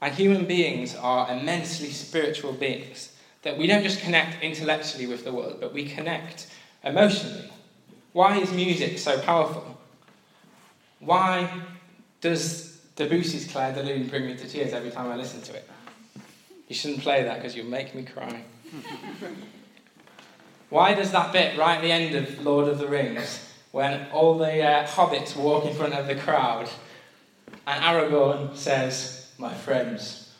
And 0.00 0.14
human 0.14 0.46
beings 0.46 0.96
are 0.96 1.30
immensely 1.30 1.90
spiritual 1.90 2.52
beings, 2.52 3.12
that 3.42 3.56
we 3.56 3.66
don't 3.66 3.82
just 3.82 4.00
connect 4.00 4.42
intellectually 4.42 5.06
with 5.06 5.24
the 5.24 5.32
world, 5.32 5.58
but 5.60 5.72
we 5.72 5.84
connect 5.84 6.48
emotionally. 6.82 7.50
Why 8.16 8.38
is 8.38 8.50
music 8.50 8.98
so 8.98 9.20
powerful? 9.20 9.76
Why 11.00 11.50
does 12.22 12.80
Debussy's 12.96 13.46
Clair 13.46 13.74
de 13.74 13.82
Lune 13.82 14.08
bring 14.08 14.24
me 14.24 14.34
to 14.38 14.48
tears 14.48 14.72
every 14.72 14.90
time 14.90 15.10
I 15.10 15.16
listen 15.16 15.42
to 15.42 15.54
it? 15.54 15.68
You 16.66 16.74
shouldn't 16.74 17.02
play 17.02 17.24
that 17.24 17.36
because 17.36 17.54
you'll 17.54 17.66
make 17.66 17.94
me 17.94 18.04
cry. 18.04 18.42
Why 20.70 20.94
does 20.94 21.12
that 21.12 21.30
bit 21.30 21.58
right 21.58 21.76
at 21.76 21.82
the 21.82 21.92
end 21.92 22.14
of 22.14 22.42
Lord 22.42 22.68
of 22.68 22.78
the 22.78 22.86
Rings, 22.86 23.52
when 23.72 24.06
all 24.12 24.38
the 24.38 24.62
uh, 24.62 24.86
hobbits 24.86 25.36
walk 25.36 25.66
in 25.66 25.74
front 25.74 25.92
of 25.92 26.06
the 26.06 26.14
crowd, 26.14 26.70
and 27.66 27.84
Aragorn 27.84 28.56
says, 28.56 29.30
My 29.36 29.52
friends, 29.52 30.32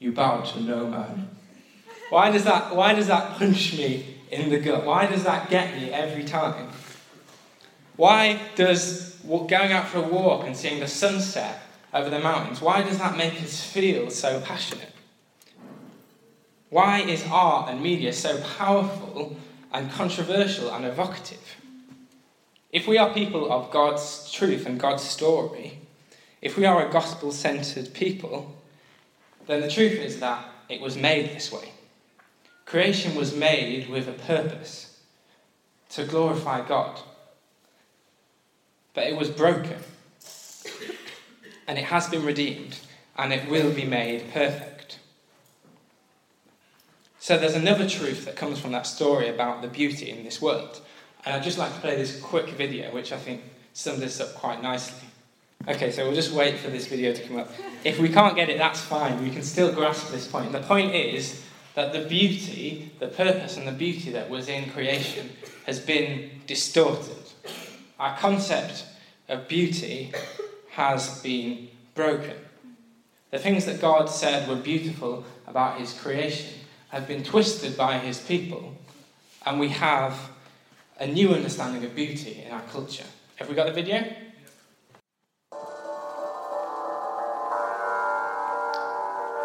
you 0.00 0.10
bow 0.10 0.40
to 0.40 0.60
no 0.60 0.88
man. 0.88 1.30
Why 2.10 2.32
does 2.32 2.42
that, 2.42 2.74
why 2.74 2.94
does 2.94 3.06
that 3.06 3.38
punch 3.38 3.74
me 3.74 4.18
in 4.32 4.50
the 4.50 4.58
gut? 4.58 4.84
Why 4.84 5.06
does 5.06 5.22
that 5.22 5.50
get 5.50 5.76
me 5.76 5.92
every 5.92 6.24
time? 6.24 6.72
Why 8.02 8.40
does 8.56 9.14
going 9.24 9.70
out 9.70 9.86
for 9.86 9.98
a 9.98 10.08
walk 10.08 10.44
and 10.44 10.56
seeing 10.56 10.80
the 10.80 10.88
sunset 10.88 11.60
over 11.94 12.10
the 12.10 12.18
mountains, 12.18 12.60
why 12.60 12.82
does 12.82 12.98
that 12.98 13.16
make 13.16 13.40
us 13.40 13.62
feel 13.62 14.10
so 14.10 14.40
passionate? 14.40 14.90
Why 16.68 17.02
is 17.02 17.24
art 17.30 17.70
and 17.70 17.80
media 17.80 18.12
so 18.12 18.40
powerful 18.58 19.36
and 19.72 19.88
controversial 19.92 20.72
and 20.72 20.84
evocative. 20.84 21.56
If 22.72 22.88
we 22.88 22.98
are 22.98 23.14
people 23.14 23.52
of 23.52 23.70
God's 23.70 24.32
truth 24.32 24.66
and 24.66 24.80
God's 24.80 25.04
story, 25.04 25.78
if 26.40 26.56
we 26.56 26.64
are 26.64 26.84
a 26.84 26.92
gospel 26.92 27.30
centered 27.30 27.94
people, 27.94 28.56
then 29.46 29.60
the 29.60 29.70
truth 29.70 29.92
is 29.92 30.18
that 30.18 30.44
it 30.68 30.80
was 30.80 30.96
made 30.96 31.30
this 31.36 31.52
way. 31.52 31.70
Creation 32.66 33.14
was 33.14 33.32
made 33.32 33.88
with 33.88 34.08
a 34.08 34.24
purpose 34.26 35.00
to 35.90 36.04
glorify 36.04 36.66
God. 36.66 36.98
But 38.94 39.06
it 39.06 39.16
was 39.16 39.30
broken, 39.30 39.78
and 41.66 41.78
it 41.78 41.84
has 41.84 42.08
been 42.08 42.24
redeemed, 42.24 42.78
and 43.16 43.32
it 43.32 43.48
will 43.48 43.72
be 43.72 43.84
made 43.84 44.30
perfect. 44.32 44.98
So 47.18 47.38
there's 47.38 47.54
another 47.54 47.88
truth 47.88 48.24
that 48.24 48.36
comes 48.36 48.58
from 48.58 48.72
that 48.72 48.86
story 48.86 49.28
about 49.28 49.62
the 49.62 49.68
beauty 49.68 50.10
in 50.10 50.24
this 50.24 50.42
world. 50.42 50.80
And 51.24 51.34
I'd 51.34 51.44
just 51.44 51.56
like 51.56 51.72
to 51.72 51.80
play 51.80 51.94
this 51.94 52.20
quick 52.20 52.48
video, 52.48 52.92
which 52.92 53.12
I 53.12 53.16
think 53.16 53.42
sums 53.74 54.00
this 54.00 54.20
up 54.20 54.34
quite 54.34 54.60
nicely. 54.60 55.08
Okay, 55.68 55.92
so 55.92 56.04
we'll 56.04 56.16
just 56.16 56.32
wait 56.32 56.58
for 56.58 56.68
this 56.68 56.88
video 56.88 57.14
to 57.14 57.22
come 57.22 57.38
up. 57.38 57.48
If 57.84 58.00
we 58.00 58.08
can't 58.08 58.34
get 58.34 58.48
it, 58.48 58.58
that's 58.58 58.80
fine. 58.80 59.22
We 59.22 59.30
can 59.30 59.42
still 59.42 59.72
grasp 59.72 60.10
this 60.10 60.26
point. 60.26 60.50
The 60.50 60.62
point 60.62 60.94
is 60.94 61.40
that 61.76 61.92
the 61.92 62.04
beauty, 62.06 62.90
the 62.98 63.06
purpose 63.06 63.56
and 63.56 63.68
the 63.68 63.72
beauty 63.72 64.10
that 64.10 64.28
was 64.28 64.48
in 64.48 64.68
creation 64.70 65.30
has 65.64 65.78
been 65.78 66.28
distorted. 66.48 67.21
Our 68.02 68.16
concept 68.16 68.84
of 69.28 69.46
beauty 69.46 70.12
has 70.70 71.22
been 71.22 71.68
broken. 71.94 72.34
The 73.30 73.38
things 73.38 73.64
that 73.66 73.80
God 73.80 74.06
said 74.06 74.48
were 74.48 74.56
beautiful 74.56 75.24
about 75.46 75.78
his 75.78 75.92
creation 75.92 76.52
have 76.88 77.06
been 77.06 77.22
twisted 77.22 77.76
by 77.76 77.98
his 77.98 78.18
people, 78.18 78.76
and 79.46 79.60
we 79.60 79.68
have 79.68 80.18
a 80.98 81.06
new 81.06 81.32
understanding 81.32 81.84
of 81.84 81.94
beauty 81.94 82.42
in 82.44 82.50
our 82.50 82.62
culture. 82.62 83.06
Have 83.36 83.48
we 83.48 83.54
got 83.54 83.66
the 83.66 83.72
video? 83.72 83.98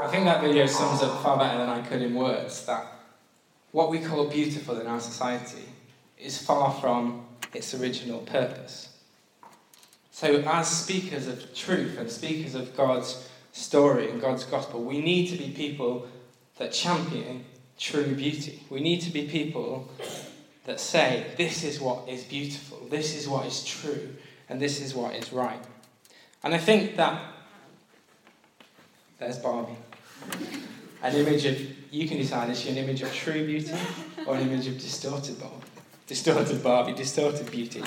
I 0.02 0.08
think 0.10 0.26
that 0.26 0.42
video 0.42 0.66
sums 0.66 1.04
up 1.04 1.22
far 1.22 1.38
better 1.38 1.60
than 1.60 1.70
I 1.70 1.82
could 1.82 2.02
in 2.02 2.16
words 2.16 2.66
that 2.66 2.88
what 3.72 3.92
we 3.92 4.00
call 4.00 4.28
beautiful 4.28 4.82
in 4.82 4.88
our 4.88 5.00
society 5.00 5.70
is 6.18 6.42
far 6.44 6.72
from 6.72 7.28
its 7.54 7.74
original 7.74 8.20
purpose. 8.20 8.90
So, 10.12 10.42
as 10.48 10.68
speakers 10.68 11.28
of 11.28 11.54
truth 11.54 11.98
and 12.00 12.10
speakers 12.10 12.56
of 12.56 12.76
God's 12.76 13.30
story 13.52 14.10
and 14.10 14.20
God's 14.20 14.44
gospel, 14.44 14.84
we 14.84 15.02
need 15.02 15.28
to 15.28 15.38
be 15.38 15.50
people 15.52 16.08
that 16.58 16.72
champion 16.72 17.46
true 17.78 18.16
beauty. 18.16 18.64
We 18.70 18.80
need 18.80 19.02
to 19.02 19.12
be 19.12 19.28
people 19.28 19.90
that 20.66 20.80
say, 20.80 21.28
this 21.38 21.64
is 21.64 21.80
what 21.80 22.10
is 22.10 22.24
beautiful, 22.24 22.88
this 22.90 23.16
is 23.16 23.28
what 23.28 23.46
is 23.46 23.64
true, 23.64 24.16
and 24.50 24.60
this 24.60 24.82
is 24.82 24.94
what 24.94 25.16
is 25.16 25.32
right. 25.32 25.64
And 26.44 26.54
I 26.54 26.58
think 26.58 26.96
that 26.98 27.22
there's 29.20 29.38
Barbie. 29.40 29.78
An 31.04 31.16
image 31.16 31.46
of, 31.46 31.60
you 31.92 32.08
can 32.08 32.18
decide, 32.18 32.50
is 32.50 32.62
she 32.62 32.70
an 32.70 32.78
image 32.78 33.02
of 33.02 33.14
true 33.14 33.46
beauty 33.46 33.74
or 34.26 34.36
an 34.36 34.50
image 34.50 34.68
of 34.68 34.80
distorted 34.80 35.40
Barbie? 35.40 35.67
Distorted 36.08 36.64
Barbie, 36.64 36.94
distorted 36.94 37.52
beauty. 37.52 37.84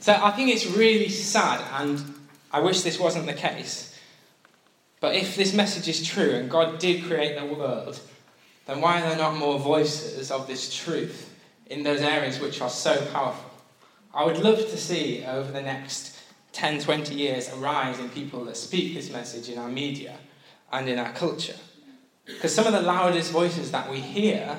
so 0.00 0.18
I 0.20 0.30
think 0.30 0.50
it's 0.50 0.66
really 0.66 1.10
sad, 1.10 1.60
and 1.74 2.02
I 2.50 2.60
wish 2.60 2.80
this 2.80 2.98
wasn't 2.98 3.26
the 3.26 3.34
case, 3.34 3.94
but 5.00 5.14
if 5.14 5.36
this 5.36 5.52
message 5.52 5.86
is 5.86 6.02
true 6.02 6.30
and 6.30 6.50
God 6.50 6.78
did 6.78 7.04
create 7.04 7.38
the 7.38 7.44
world, 7.44 8.00
then 8.64 8.80
why 8.80 9.02
are 9.02 9.10
there 9.10 9.18
not 9.18 9.36
more 9.36 9.58
voices 9.58 10.30
of 10.30 10.46
this 10.46 10.74
truth 10.74 11.30
in 11.66 11.82
those 11.82 12.00
areas 12.00 12.40
which 12.40 12.62
are 12.62 12.70
so 12.70 13.04
powerful? 13.12 13.50
I 14.14 14.24
would 14.24 14.38
love 14.38 14.60
to 14.60 14.78
see 14.78 15.22
over 15.26 15.52
the 15.52 15.60
next 15.60 16.18
10, 16.52 16.80
20 16.80 17.14
years 17.14 17.52
a 17.52 17.56
rise 17.56 17.98
in 17.98 18.08
people 18.08 18.46
that 18.46 18.56
speak 18.56 18.94
this 18.94 19.12
message 19.12 19.50
in 19.50 19.58
our 19.58 19.68
media 19.68 20.16
and 20.72 20.88
in 20.88 20.98
our 20.98 21.12
culture. 21.12 21.56
Because 22.24 22.54
some 22.54 22.66
of 22.66 22.72
the 22.72 22.80
loudest 22.80 23.30
voices 23.30 23.72
that 23.72 23.90
we 23.90 24.00
hear 24.00 24.56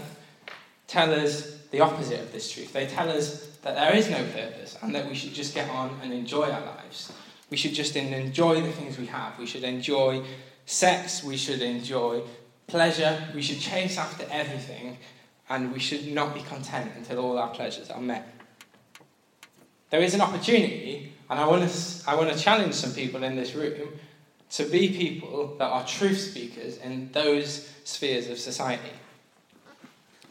tell 0.86 1.12
us 1.12 1.55
the 1.76 1.82
opposite 1.82 2.22
of 2.22 2.32
this 2.32 2.50
truth. 2.50 2.72
They 2.72 2.88
tell 2.88 3.10
us 3.10 3.48
that 3.64 3.76
there 3.76 3.94
is 3.94 4.10
no 4.10 4.24
purpose 4.24 4.78
and 4.82 4.96
that 4.96 5.10
we 5.10 5.14
should 5.14 5.34
just 5.34 5.54
get 5.54 5.70
on 5.70 6.00
and 6.02 6.14
enjoy 6.14 6.50
our 6.50 6.66
lives. 6.66 7.12
We 7.50 7.58
should 7.58 7.74
just 7.74 7.98
enjoy 7.98 8.62
the 8.62 8.72
things 8.72 8.98
we 8.98 9.08
have. 9.08 9.38
We 9.38 9.46
should 9.46 9.66
enjoy 9.66 10.24
sex. 10.66 11.22
We 11.22 11.36
should 11.36 11.62
enjoy 11.62 12.22
pleasure. 12.68 13.22
We 13.36 13.42
should 13.42 13.60
chase 13.60 13.98
after 13.98 14.26
everything. 14.32 14.98
And 15.50 15.74
we 15.74 15.80
should 15.80 16.08
not 16.08 16.34
be 16.34 16.44
content 16.44 16.92
until 16.96 17.20
all 17.20 17.38
our 17.38 17.50
pleasures 17.50 17.90
are 17.90 18.00
met. 18.00 18.26
There 19.90 20.02
is 20.02 20.14
an 20.14 20.22
opportunity, 20.22 21.12
and 21.30 21.38
I 21.38 21.46
want 21.46 21.70
to, 21.70 22.10
I 22.10 22.16
want 22.16 22.32
to 22.32 22.40
challenge 22.40 22.74
some 22.74 22.94
people 22.94 23.22
in 23.24 23.36
this 23.36 23.54
room 23.54 23.90
to 24.52 24.64
be 24.64 24.94
people 24.94 25.58
that 25.58 25.68
are 25.68 25.86
truth 25.86 26.22
speakers 26.22 26.78
in 26.78 27.12
those 27.12 27.70
spheres 27.84 28.30
of 28.30 28.40
society. 28.40 28.96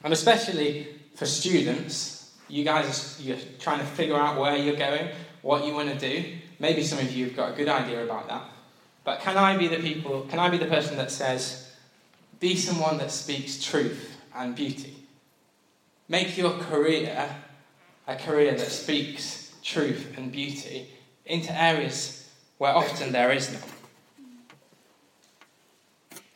And 0.02 0.12
especially 0.12 0.88
for 1.14 1.26
students, 1.26 2.32
you 2.48 2.64
guys, 2.64 3.20
you're 3.22 3.38
trying 3.58 3.78
to 3.78 3.86
figure 3.86 4.16
out 4.16 4.38
where 4.38 4.56
you're 4.56 4.76
going, 4.76 5.08
what 5.42 5.64
you 5.64 5.72
want 5.72 5.88
to 5.90 5.98
do. 5.98 6.24
Maybe 6.58 6.82
some 6.82 6.98
of 6.98 7.10
you 7.12 7.26
have 7.26 7.36
got 7.36 7.52
a 7.52 7.56
good 7.56 7.68
idea 7.68 8.04
about 8.04 8.28
that. 8.28 8.42
But 9.04 9.20
can 9.20 9.36
I 9.36 9.56
be 9.56 9.68
the 9.68 9.76
people, 9.76 10.22
can 10.22 10.38
I 10.38 10.48
be 10.48 10.58
the 10.58 10.66
person 10.66 10.96
that 10.96 11.10
says, 11.10 11.72
be 12.40 12.56
someone 12.56 12.98
that 12.98 13.10
speaks 13.10 13.62
truth 13.62 14.16
and 14.34 14.54
beauty? 14.54 14.96
Make 16.08 16.36
your 16.36 16.52
career 16.52 17.28
a 18.06 18.16
career 18.16 18.52
that 18.52 18.70
speaks 18.70 19.54
truth 19.62 20.14
and 20.16 20.30
beauty 20.30 20.88
into 21.24 21.52
areas 21.58 22.30
where 22.58 22.74
often 22.74 23.12
there 23.12 23.32
is 23.32 23.52
none. 23.52 23.62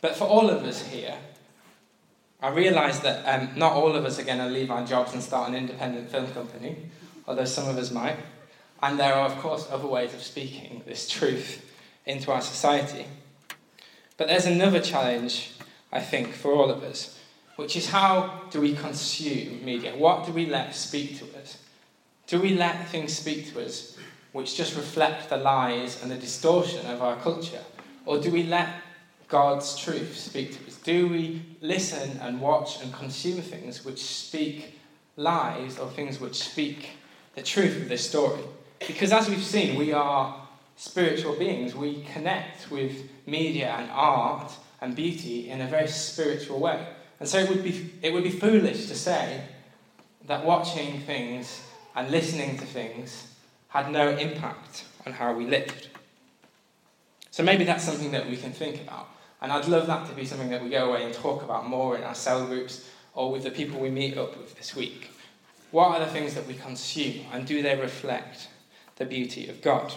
But 0.01 0.17
for 0.17 0.25
all 0.25 0.49
of 0.49 0.63
us 0.65 0.87
here, 0.87 1.17
I 2.41 2.51
realise 2.51 3.01
that 3.01 3.25
um, 3.27 3.59
not 3.59 3.73
all 3.73 3.97
of 3.97 4.05
us 4.05 4.19
are 4.21 4.25
going 4.25 4.39
to 4.39 4.47
leave 4.47 4.71
our 4.71 4.87
jobs 4.87 5.13
and 5.13 5.23
start 5.23 5.49
an 5.49 5.57
independent 5.57 6.11
film 6.11 6.29
company, 6.29 6.77
although 7.27 7.45
some 7.45 7.69
of 7.69 7.77
us 7.77 7.91
might. 7.91 8.17
And 8.81 8.99
there 8.99 9.13
are, 9.13 9.27
of 9.27 9.37
course, 9.39 9.67
other 9.71 9.89
ways 9.89 10.15
of 10.15 10.23
speaking 10.23 10.83
this 10.87 11.09
truth 11.09 11.65
into 12.07 12.31
our 12.31 12.41
society. 12.41 13.07
But 14.17 14.29
there's 14.29 14.47
another 14.47 14.81
challenge, 14.81 15.53
I 15.93 16.01
think, 16.01 16.33
for 16.33 16.53
all 16.53 16.71
of 16.71 16.85
us, 16.85 17.19
which 17.57 17.75
is 17.75 17.91
how 17.91 18.45
do 18.51 18.61
we 18.61 18.75
consume 18.75 19.65
media? 19.65 19.97
What 19.97 20.25
do 20.25 20.33
we 20.33 20.47
let 20.47 20.77
speak 20.77 21.19
to 21.19 21.25
us? 21.41 21.59
Do 22.29 22.41
we 22.41 22.55
let 22.55 22.89
things 22.89 23.17
speak 23.17 23.53
to 23.53 23.65
us 23.65 23.97
which 24.33 24.57
just 24.57 24.77
reflect 24.77 25.29
the 25.29 25.39
lies 25.39 26.01
and 26.03 26.11
the 26.11 26.17
distortion 26.17 26.87
of 26.87 27.03
our 27.03 27.17
culture? 27.17 27.65
Or 28.07 28.21
do 28.21 28.31
we 28.31 28.45
let 28.45 28.69
God's 29.27 29.77
truth 29.77 30.17
speak 30.17 30.57
to 30.57 30.67
us? 30.68 30.68
Do 30.89 31.07
we 31.07 31.43
listen 31.61 32.19
and 32.23 32.41
watch 32.41 32.83
and 32.83 32.91
consume 32.95 33.43
things 33.43 33.85
which 33.85 34.03
speak 34.03 34.79
lies 35.19 35.79
or 35.79 35.91
things 35.91 36.19
which 36.19 36.37
speak 36.37 36.93
the 37.35 37.43
truth 37.43 37.77
of 37.77 37.91
this 37.91 38.09
story? 38.09 38.41
Because 38.87 39.13
as 39.13 39.29
we've 39.29 39.45
seen, 39.45 39.79
we 39.79 39.93
are 39.93 40.49
spiritual 40.77 41.35
beings. 41.35 41.75
We 41.75 42.07
connect 42.15 42.71
with 42.71 43.07
media 43.27 43.69
and 43.79 43.91
art 43.91 44.51
and 44.81 44.97
beauty 44.97 45.51
in 45.51 45.61
a 45.61 45.67
very 45.67 45.89
spiritual 45.89 46.59
way. 46.59 46.89
And 47.21 47.29
so 47.29 47.37
it 47.37 47.51
would 47.51 47.63
be, 47.63 47.93
it 48.01 48.15
would 48.15 48.25
be 48.25 48.31
foolish 48.31 48.87
to 48.87 48.95
say 48.95 49.43
that 50.27 50.43
watching 50.43 51.01
things 51.01 51.65
and 51.97 52.11
listening 52.11 52.57
to 52.57 52.65
things 52.65 53.35
had 53.69 53.93
no 53.93 54.09
impact 54.09 54.87
on 55.05 55.13
how 55.13 55.35
we 55.35 55.45
lived. 55.45 55.89
So 57.31 57.43
maybe 57.43 57.65
that's 57.65 57.85
something 57.85 58.13
that 58.13 58.27
we 58.27 58.39
can 58.39 58.53
think 58.53 58.81
about. 58.81 59.11
And 59.41 59.53
I'd 59.53 59.69
love 59.69 59.87
that 59.87 60.09
to 60.09 60.15
be 60.15 60.25
something 60.25 60.51
that 60.51 60.63
we 60.63 60.71
go 60.71 60.91
away 60.91 61.05
and 61.05 61.15
talk 61.15 61.43
about 61.43 61.69
more 61.69 61.97
in 61.97 62.03
our 62.03 62.15
cell 62.15 62.47
groups 62.47 62.89
or 63.15 63.31
with 63.31 63.45
the 63.45 63.51
people 63.51 63.79
we 63.79 63.91
meet 63.91 64.17
up 64.19 64.37
with 64.37 64.57
this 64.57 64.75
week. 64.75 65.11
What 65.71 65.89
are 65.89 66.05
the 66.05 66.11
things 66.11 66.35
that 66.35 66.47
we 66.47 66.55
consume 66.55 67.27
and 67.33 67.47
do 67.47 67.63
they 67.63 67.77
reflect 67.77 68.49
the 68.99 69.07
beauty 69.07 69.49
of 69.49 69.63
God. 69.63 69.95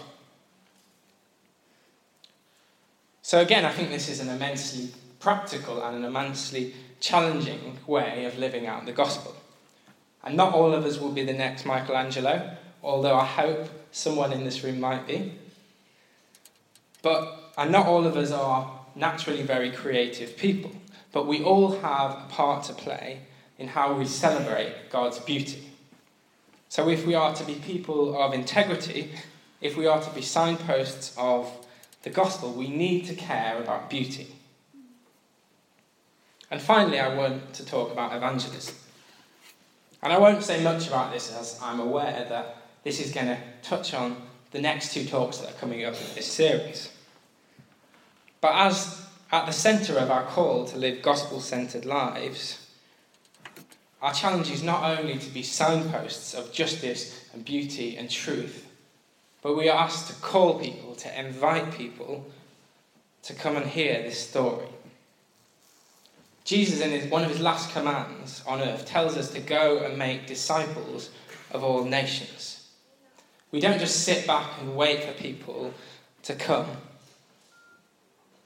So, 3.20 3.40
again, 3.40 3.64
I 3.64 3.72
think 3.72 3.90
this 3.90 4.08
is 4.08 4.20
an 4.20 4.28
immensely 4.28 4.90
practical 5.20 5.82
and 5.82 5.96
an 5.96 6.04
immensely 6.04 6.74
challenging 7.00 7.78
way 7.86 8.24
of 8.24 8.38
living 8.38 8.66
out 8.66 8.86
the 8.86 8.92
gospel. 8.92 9.34
And 10.24 10.36
not 10.36 10.54
all 10.54 10.72
of 10.72 10.84
us 10.84 10.98
will 10.98 11.12
be 11.12 11.24
the 11.24 11.32
next 11.32 11.66
Michelangelo, 11.66 12.56
although 12.82 13.16
I 13.16 13.24
hope 13.24 13.68
someone 13.90 14.32
in 14.32 14.44
this 14.44 14.62
room 14.62 14.80
might 14.80 15.06
be. 15.06 15.34
But, 17.02 17.52
and 17.58 17.72
not 17.72 17.86
all 17.86 18.06
of 18.06 18.16
us 18.16 18.30
are 18.30 18.80
naturally 18.94 19.42
very 19.42 19.70
creative 19.70 20.36
people, 20.36 20.72
but 21.12 21.26
we 21.26 21.42
all 21.42 21.80
have 21.80 22.12
a 22.12 22.26
part 22.28 22.64
to 22.64 22.72
play 22.72 23.20
in 23.58 23.68
how 23.68 23.94
we 23.94 24.04
celebrate 24.04 24.90
God's 24.90 25.18
beauty. 25.18 25.70
So, 26.68 26.88
if 26.88 27.06
we 27.06 27.14
are 27.14 27.34
to 27.34 27.44
be 27.44 27.54
people 27.56 28.20
of 28.20 28.32
integrity, 28.32 29.12
if 29.60 29.76
we 29.76 29.86
are 29.86 30.00
to 30.00 30.10
be 30.10 30.22
signposts 30.22 31.14
of 31.18 31.50
the 32.02 32.10
gospel, 32.10 32.52
we 32.52 32.68
need 32.68 33.06
to 33.06 33.14
care 33.14 33.60
about 33.60 33.90
beauty. 33.90 34.34
And 36.50 36.60
finally, 36.60 37.00
I 37.00 37.14
want 37.14 37.54
to 37.54 37.64
talk 37.64 37.92
about 37.92 38.14
evangelism. 38.14 38.74
And 40.02 40.12
I 40.12 40.18
won't 40.18 40.42
say 40.42 40.62
much 40.62 40.88
about 40.88 41.12
this 41.12 41.32
as 41.32 41.58
I'm 41.62 41.80
aware 41.80 42.26
that 42.28 42.56
this 42.84 43.00
is 43.00 43.12
going 43.12 43.28
to 43.28 43.38
touch 43.62 43.94
on 43.94 44.16
the 44.50 44.60
next 44.60 44.92
two 44.92 45.04
talks 45.04 45.38
that 45.38 45.50
are 45.50 45.58
coming 45.58 45.84
up 45.84 45.94
in 45.94 46.14
this 46.14 46.30
series. 46.30 46.91
But 48.42 48.56
as 48.56 49.00
at 49.30 49.46
the 49.46 49.52
centre 49.52 49.96
of 49.96 50.10
our 50.10 50.24
call 50.24 50.66
to 50.66 50.76
live 50.76 51.00
gospel 51.00 51.40
centred 51.40 51.86
lives, 51.86 52.66
our 54.02 54.12
challenge 54.12 54.50
is 54.50 54.64
not 54.64 54.98
only 54.98 55.16
to 55.16 55.30
be 55.30 55.44
signposts 55.44 56.34
of 56.34 56.52
justice 56.52 57.24
and 57.32 57.44
beauty 57.44 57.96
and 57.96 58.10
truth, 58.10 58.66
but 59.42 59.56
we 59.56 59.68
are 59.68 59.78
asked 59.78 60.08
to 60.08 60.20
call 60.20 60.58
people, 60.58 60.96
to 60.96 61.18
invite 61.18 61.72
people 61.72 62.26
to 63.22 63.32
come 63.32 63.56
and 63.56 63.66
hear 63.66 64.02
this 64.02 64.28
story. 64.28 64.66
Jesus, 66.44 66.80
in 66.80 66.90
his, 66.90 67.08
one 67.08 67.22
of 67.22 67.30
his 67.30 67.40
last 67.40 67.72
commands 67.72 68.42
on 68.44 68.60
earth, 68.60 68.84
tells 68.84 69.16
us 69.16 69.30
to 69.30 69.40
go 69.40 69.78
and 69.78 69.96
make 69.96 70.26
disciples 70.26 71.10
of 71.52 71.62
all 71.62 71.84
nations. 71.84 72.68
We 73.52 73.60
don't 73.60 73.78
just 73.78 74.02
sit 74.02 74.26
back 74.26 74.60
and 74.60 74.74
wait 74.74 75.04
for 75.04 75.12
people 75.12 75.72
to 76.24 76.34
come. 76.34 76.66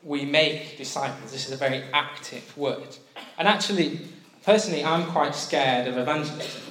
We 0.06 0.24
make 0.24 0.78
disciples. 0.78 1.32
This 1.32 1.46
is 1.46 1.52
a 1.52 1.56
very 1.56 1.82
active 1.92 2.56
word. 2.56 2.96
And 3.38 3.48
actually, 3.48 4.02
personally, 4.44 4.84
I'm 4.84 5.06
quite 5.10 5.34
scared 5.34 5.88
of 5.88 5.98
evangelism. 5.98 6.62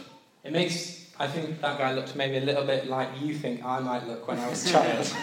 It 0.45 0.53
makes, 0.53 1.11
I 1.19 1.27
think 1.27 1.59
that 1.59 1.77
guy 1.77 1.91
looked 1.91 2.15
maybe 2.15 2.37
a 2.37 2.45
little 2.45 2.63
bit 2.63 2.87
like 2.87 3.09
you 3.21 3.35
think 3.35 3.61
I 3.65 3.79
might 3.79 4.07
look 4.07 4.25
when 4.25 4.39
I 4.39 4.47
was 4.47 4.65
a 4.65 4.71
child. 4.71 4.99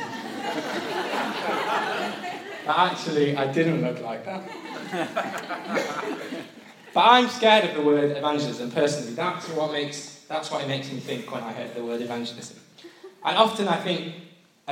but 2.66 2.76
actually, 2.76 3.34
I 3.34 3.50
didn't 3.50 3.80
look 3.80 4.02
like 4.02 4.26
that. 4.26 4.42
but 6.92 7.00
I'm 7.00 7.28
scared 7.28 7.64
of 7.64 7.74
the 7.76 7.82
word 7.82 8.14
evangelism 8.14 8.72
personally. 8.72 9.14
That's 9.14 9.48
what 9.48 9.72
makes 9.72 10.26
that's 10.28 10.50
what 10.50 10.62
it 10.62 10.68
makes 10.68 10.92
me 10.92 11.00
think 11.00 11.32
when 11.32 11.42
I 11.42 11.54
hear 11.54 11.68
the 11.74 11.82
word 11.82 12.02
evangelism. 12.02 12.58
And 13.24 13.38
often 13.38 13.68
I 13.68 13.76
think 13.76 14.14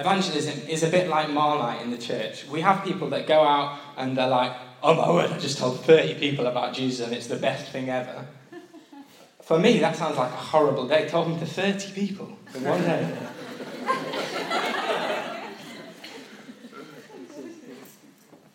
evangelism 0.00 0.68
is 0.68 0.82
a 0.82 0.88
bit 0.88 1.08
like 1.08 1.30
Marmite 1.30 1.82
in 1.82 1.90
the 1.90 1.98
church. 1.98 2.46
We 2.46 2.62
have 2.62 2.82
people 2.84 3.10
that 3.10 3.26
go 3.26 3.42
out 3.42 3.78
and 3.96 4.16
they're 4.16 4.28
like, 4.28 4.52
oh 4.82 4.94
my 4.94 5.10
word, 5.10 5.30
I 5.30 5.38
just 5.38 5.58
told 5.58 5.84
30 5.84 6.14
people 6.14 6.46
about 6.46 6.74
Jesus 6.74 7.06
and 7.06 7.14
it's 7.14 7.26
the 7.26 7.36
best 7.36 7.70
thing 7.70 7.90
ever. 7.90 8.26
For 9.42 9.58
me, 9.58 9.78
that 9.80 9.96
sounds 9.96 10.16
like 10.16 10.30
a 10.30 10.36
horrible 10.36 10.88
day, 10.88 11.08
talking 11.08 11.38
to 11.38 11.46
30 11.46 11.92
people 11.92 12.38
in 12.54 12.64
one 12.64 12.82
day. 12.82 13.16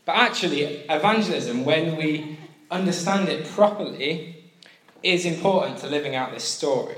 but 0.06 0.16
actually, 0.16 0.64
evangelism, 0.90 1.66
when 1.66 1.98
we 1.98 2.40
understand 2.72 3.30
it 3.30 3.46
properly, 3.46 4.52
is 5.04 5.26
important 5.26 5.78
to 5.80 5.88
living 5.88 6.16
out 6.16 6.32
this 6.32 6.46
story. 6.46 6.96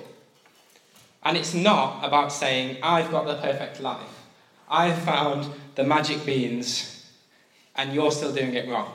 And 1.24 1.36
it's 1.36 1.54
not 1.54 2.06
about 2.06 2.32
saying, 2.32 2.78
I've 2.82 3.12
got 3.12 3.26
the 3.26 3.36
perfect 3.36 3.82
life. 3.82 4.17
I've 4.70 5.00
found 5.00 5.50
the 5.76 5.84
magic 5.84 6.26
beans 6.26 7.10
and 7.76 7.94
you're 7.94 8.12
still 8.12 8.34
doing 8.34 8.54
it 8.54 8.68
wrong. 8.68 8.94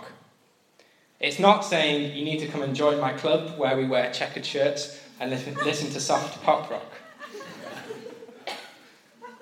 It's 1.21 1.39
not 1.39 1.65
saying 1.65 2.17
you 2.17 2.25
need 2.25 2.41
to 2.41 2.49
come 2.49 2.63
and 2.63 2.75
join 2.75 2.99
my 3.01 3.13
club 3.13 3.57
where 3.57 3.77
we 3.77 3.87
wear 3.87 4.13
checkered 4.13 4.45
shirts 4.45 5.01
and 5.21 5.31
listen, 5.31 5.55
listen 5.65 5.91
to 5.91 6.01
soft 6.01 6.43
pop 6.43 6.69
rock. 6.69 6.93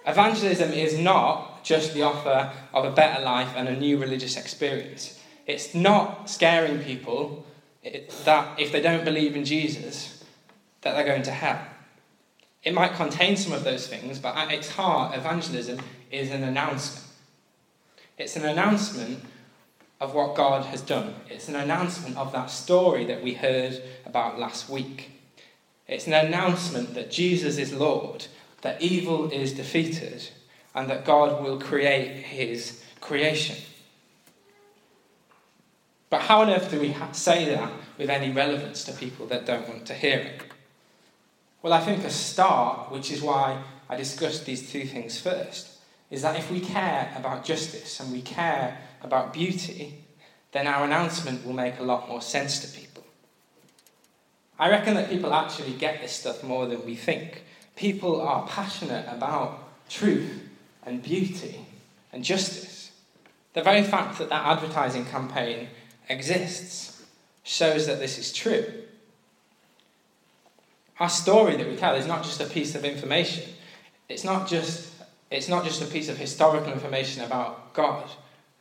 Evangelism 0.07 0.73
is 0.73 0.99
not 0.99 1.65
just 1.65 1.95
the 1.95 2.03
offer 2.03 2.53
of 2.75 2.85
a 2.85 2.91
better 2.91 3.23
life 3.23 3.53
and 3.57 3.69
a 3.69 3.77
new 3.77 3.99
religious 3.99 4.37
experience. 4.37 5.19
It's 5.47 5.75
not 5.75 6.29
scaring 6.29 6.81
people 6.81 7.47
that 8.25 8.61
if 8.61 8.73
they 8.73 8.81
don't 8.81 9.05
believe 9.05 9.35
in 9.35 9.45
Jesus, 9.45 10.23
that 10.83 10.95
they're 10.95 11.05
going 11.05 11.23
to 11.23 11.31
hell. 11.31 11.61
It 12.63 12.75
might 12.75 12.95
contain 12.95 13.37
some 13.37 13.53
of 13.53 13.65
those 13.65 13.87
things, 13.87 14.19
but 14.19 14.37
at 14.37 14.53
its 14.53 14.71
heart, 14.71 15.17
evangelism 15.17 15.81
is 16.11 16.31
an 16.31 16.43
announcement. 16.43 17.07
It's 18.19 18.37
an 18.37 18.45
announcement 18.45 19.25
of 20.01 20.15
what 20.15 20.35
God 20.35 20.67
has 20.67 20.83
done. 20.83 21.15
It's 21.29 21.49
an 21.49 21.57
announcement 21.57 22.17
of 22.17 22.33
that 22.33 22.51
story 22.51 23.05
that 23.07 23.23
we 23.23 23.35
heard 23.35 23.83
about 24.05 24.39
last 24.39 24.69
week. 24.69 25.11
It's 25.89 26.07
an 26.07 26.13
announcement 26.13 26.95
that 26.95 27.11
Jesus 27.11 27.57
is 27.57 27.73
Lord, 27.73 28.27
that 28.61 28.83
evil 28.83 29.31
is 29.31 29.55
defeated, 29.55 30.29
and 30.75 30.89
that 30.91 31.05
God 31.05 31.43
will 31.43 31.59
create 31.59 32.25
his 32.25 32.85
creation. 33.01 33.57
But 36.11 36.23
how 36.23 36.43
on 36.43 36.51
earth 36.51 36.71
do 36.71 36.81
we 36.81 36.95
say 37.13 37.55
that 37.55 37.73
with 37.97 38.11
any 38.11 38.33
relevance 38.33 38.85
to 38.85 38.93
people 38.93 39.27
that 39.27 39.47
don't 39.47 39.69
want 39.69 39.87
to 39.87 39.95
hear 39.95 40.19
it? 40.19 40.50
Well, 41.63 41.73
I 41.75 41.81
think 41.81 42.05
a 42.05 42.11
start, 42.11 42.91
which 42.91 43.11
is 43.11 43.21
why 43.21 43.63
I 43.89 43.97
discussed 43.97 44.47
these 44.47 44.71
two 44.71 44.85
things 44.87 45.21
first, 45.21 45.79
is 46.11 46.23
that 46.23 46.37
if 46.37 46.51
we 46.51 46.61
care 46.61 47.13
about 47.17 47.45
justice 47.45 48.01
and 48.01 48.11
we 48.11 48.23
care 48.23 48.79
about 49.03 49.33
beauty, 49.33 50.05
then 50.53 50.67
our 50.67 50.85
announcement 50.85 51.45
will 51.45 51.53
make 51.53 51.79
a 51.79 51.85
lot 51.85 52.09
more 52.09 52.23
sense 52.23 52.61
to 52.61 52.79
people. 52.79 53.05
I 54.59 54.71
reckon 54.71 54.95
that 54.95 55.11
people 55.11 55.33
actually 55.33 55.73
get 55.75 56.01
this 56.01 56.13
stuff 56.13 56.43
more 56.43 56.67
than 56.67 56.85
we 56.85 56.95
think. 56.95 57.45
People 57.77 58.21
are 58.21 58.47
passionate 58.47 59.07
about 59.09 59.89
truth 59.89 60.49
and 60.85 61.03
beauty 61.03 61.65
and 62.13 62.25
justice. 62.25 62.91
The 63.53 63.63
very 63.63 63.83
fact 63.83 64.19
that 64.19 64.29
that 64.31 64.47
advertising 64.47 65.05
campaign 65.05 65.69
exists 66.09 67.05
shows 67.43 67.87
that 67.87 68.01
this 68.01 68.19
is 68.19 68.33
true. 68.33 68.65
Our 71.01 71.09
story 71.09 71.57
that 71.57 71.67
we 71.67 71.77
tell 71.77 71.95
is 71.95 72.07
not 72.07 72.23
just 72.23 72.43
a 72.43 72.47
piece 72.47 72.75
of 72.75 72.85
information. 72.85 73.45
It's 74.11 74.23
not 74.23 74.47
just, 74.47 74.93
it's 75.31 75.49
not 75.49 75.65
just 75.65 75.81
a 75.81 75.87
piece 75.87 76.11
of 76.11 76.19
historical 76.19 76.71
information 76.71 77.25
about 77.25 77.73
God. 77.73 78.11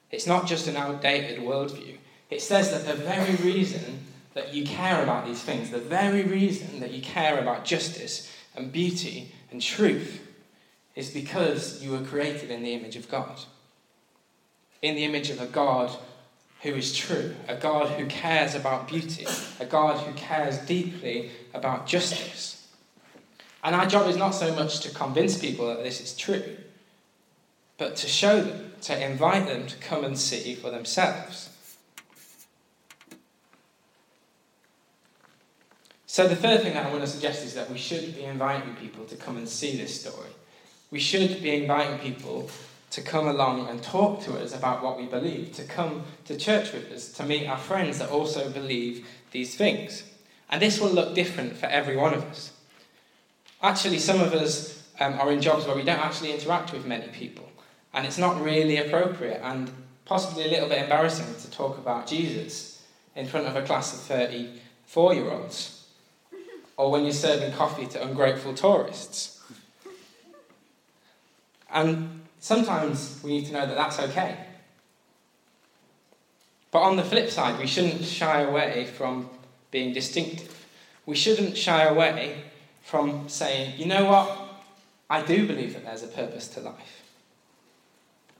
It's 0.09 0.25
not 0.25 0.47
just 0.47 0.67
an 0.67 0.77
outdated 0.77 1.39
worldview. 1.39 1.97
It 2.29 2.41
says 2.41 2.71
that 2.71 2.85
the 2.85 3.03
very 3.03 3.35
reason 3.35 4.05
that 4.35 4.53
you 4.53 4.63
care 4.63 5.03
about 5.03 5.25
these 5.25 5.41
things, 5.41 5.69
the 5.69 5.79
very 5.79 6.23
reason 6.23 6.79
that 6.79 6.91
you 6.91 7.01
care 7.01 7.39
about 7.39 7.65
justice 7.65 8.33
and 8.55 8.71
beauty 8.71 9.33
and 9.51 9.61
truth, 9.61 10.25
is 10.95 11.09
because 11.09 11.83
you 11.83 11.91
were 11.91 12.01
created 12.01 12.51
in 12.51 12.63
the 12.63 12.73
image 12.73 12.95
of 12.95 13.09
God. 13.09 13.39
In 14.81 14.95
the 14.95 15.03
image 15.03 15.29
of 15.29 15.41
a 15.41 15.45
God 15.45 15.91
who 16.61 16.75
is 16.75 16.95
true, 16.95 17.35
a 17.47 17.55
God 17.55 17.89
who 17.91 18.05
cares 18.07 18.53
about 18.53 18.87
beauty, 18.87 19.25
a 19.59 19.65
God 19.65 20.05
who 20.05 20.13
cares 20.13 20.57
deeply 20.59 21.31
about 21.53 21.87
justice. 21.87 22.67
And 23.63 23.75
our 23.75 23.85
job 23.85 24.09
is 24.09 24.17
not 24.17 24.31
so 24.31 24.53
much 24.55 24.81
to 24.81 24.93
convince 24.93 25.37
people 25.37 25.67
that 25.67 25.83
this 25.83 26.01
is 26.01 26.15
true, 26.15 26.57
but 27.77 27.95
to 27.97 28.07
show 28.07 28.41
them, 28.41 28.73
to 28.81 29.05
invite 29.05 29.47
them 29.47 29.67
to 29.67 29.77
come 29.77 30.03
and 30.03 30.17
see 30.17 30.55
for 30.55 30.69
themselves. 30.69 31.49
So, 36.05 36.27
the 36.27 36.35
third 36.35 36.61
thing 36.63 36.73
that 36.73 36.85
I 36.85 36.89
want 36.89 37.01
to 37.01 37.07
suggest 37.07 37.45
is 37.45 37.53
that 37.53 37.69
we 37.69 37.77
should 37.77 38.15
be 38.15 38.23
inviting 38.23 38.75
people 38.75 39.05
to 39.05 39.15
come 39.15 39.37
and 39.37 39.47
see 39.47 39.77
this 39.77 40.01
story. 40.01 40.29
We 40.91 40.99
should 40.99 41.41
be 41.41 41.55
inviting 41.55 41.99
people 41.99 42.49
to 42.91 43.01
come 43.01 43.27
along 43.27 43.67
and 43.67 43.83
talk 43.83 44.21
to 44.21 44.37
us 44.39 44.55
about 44.55 44.83
what 44.83 44.97
we 44.97 45.05
believe, 45.05 45.53
to 45.53 45.63
come 45.63 46.03
to 46.25 46.35
church 46.35 46.73
with 46.73 46.91
us, 46.91 47.11
to 47.13 47.23
meet 47.23 47.47
our 47.47 47.57
friends 47.57 47.99
that 47.99 48.09
also 48.09 48.49
believe 48.49 49.07
these 49.31 49.55
things. 49.55 50.03
And 50.49 50.61
this 50.61 50.79
will 50.79 50.89
look 50.89 51.13
different 51.13 51.55
for 51.55 51.67
every 51.67 51.95
one 51.95 52.13
of 52.13 52.23
us. 52.23 52.51
Actually, 53.61 53.99
some 53.99 54.21
of 54.21 54.33
us 54.33 54.87
um, 54.99 55.13
are 55.19 55.31
in 55.31 55.41
jobs 55.41 55.67
where 55.67 55.75
we 55.75 55.83
don't 55.83 55.99
actually 55.99 56.31
interact 56.31 56.73
with 56.73 56.85
many 56.85 57.07
people, 57.09 57.49
and 57.93 58.05
it's 58.05 58.17
not 58.17 58.41
really 58.41 58.77
appropriate 58.77 59.41
and 59.43 59.71
possibly 60.05 60.45
a 60.45 60.47
little 60.47 60.67
bit 60.67 60.81
embarrassing 60.81 61.35
to 61.41 61.51
talk 61.51 61.77
about 61.77 62.07
Jesus 62.07 62.83
in 63.15 63.27
front 63.27 63.45
of 63.45 63.55
a 63.55 63.61
class 63.61 63.93
of 63.93 63.99
34 64.01 65.13
year 65.13 65.29
olds, 65.29 65.85
or 66.77 66.89
when 66.89 67.03
you're 67.03 67.13
serving 67.13 67.53
coffee 67.53 67.85
to 67.85 68.01
ungrateful 68.01 68.53
tourists. 68.55 69.35
And 71.71 72.18
Sometimes 72.39 73.19
we 73.23 73.31
need 73.31 73.45
to 73.47 73.53
know 73.53 73.65
that 73.65 73.75
that's 73.75 73.99
okay. 73.99 74.37
But 76.71 76.79
on 76.79 76.95
the 76.95 77.03
flip 77.03 77.29
side, 77.29 77.59
we 77.59 77.67
shouldn't 77.67 78.03
shy 78.03 78.41
away 78.41 78.85
from 78.85 79.29
being 79.71 79.93
distinctive. 79.93 80.65
We 81.05 81.15
shouldn't 81.15 81.57
shy 81.57 81.83
away 81.83 82.43
from 82.83 83.27
saying, 83.27 83.79
you 83.79 83.85
know 83.85 84.05
what, 84.05 84.49
I 85.09 85.21
do 85.21 85.47
believe 85.47 85.73
that 85.73 85.83
there's 85.83 86.03
a 86.03 86.07
purpose 86.07 86.47
to 86.49 86.61
life. 86.61 87.03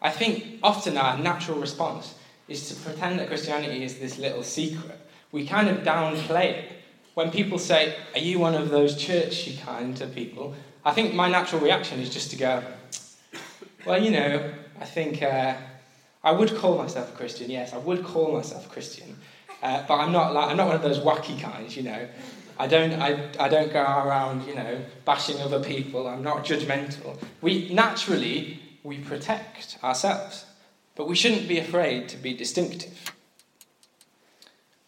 I 0.02 0.12
think 0.12 0.60
often 0.64 0.98
our 0.98 1.18
natural 1.18 1.60
response 1.60 2.16
is 2.48 2.70
to 2.70 2.76
pretend 2.76 3.20
that 3.20 3.28
Christianity 3.28 3.84
is 3.84 4.00
this 4.00 4.18
little 4.18 4.44
secret. 4.44 5.00
We 5.32 5.46
kind 5.46 5.68
of 5.68 5.80
downplay 5.80 6.46
it. 6.46 6.72
When 7.16 7.32
people 7.32 7.60
say, 7.60 7.96
Are 8.14 8.20
you 8.20 8.40
one 8.40 8.56
of 8.56 8.70
those 8.70 8.96
churchy 8.96 9.58
kind 9.58 10.00
of 10.02 10.16
people? 10.16 10.56
I 10.86 10.92
think 10.92 11.14
my 11.14 11.30
natural 11.30 11.62
reaction 11.62 12.00
is 12.00 12.10
just 12.10 12.32
to 12.32 12.38
go, 12.38 12.64
well, 13.86 14.02
you 14.02 14.12
know, 14.12 14.52
I 14.80 14.86
think 14.86 15.22
uh, 15.22 15.56
I 16.24 16.32
would 16.32 16.56
call 16.56 16.78
myself 16.78 17.14
a 17.14 17.18
Christian. 17.18 17.50
Yes, 17.50 17.74
I 17.74 17.78
would 17.78 18.04
call 18.04 18.34
myself 18.34 18.66
a 18.66 18.70
Christian, 18.70 19.16
uh, 19.64 19.84
but 19.88 19.96
I'm 19.96 20.12
not 20.12 20.34
like 20.34 20.50
I'm 20.50 20.58
not 20.58 20.68
one 20.68 20.76
of 20.76 20.82
those 20.82 21.00
wacky 21.00 21.40
kinds. 21.40 21.76
You 21.78 21.84
know, 21.84 22.08
I 22.58 22.68
don't 22.68 22.94
I, 22.94 23.30
I 23.40 23.48
don't 23.48 23.72
go 23.72 23.82
around 23.82 24.48
you 24.48 24.56
know 24.56 24.82
bashing 25.06 25.40
other 25.40 25.64
people. 25.64 26.08
I'm 26.08 26.24
not 26.24 26.46
judgmental. 26.46 27.18
We 27.42 27.70
naturally 27.74 28.60
we 28.84 28.98
protect 29.00 29.78
ourselves, 29.84 30.46
but 30.96 31.08
we 31.08 31.16
shouldn't 31.16 31.48
be 31.48 31.60
afraid 31.60 32.10
to 32.10 32.18
be 32.18 32.34
distinctive. 32.34 33.14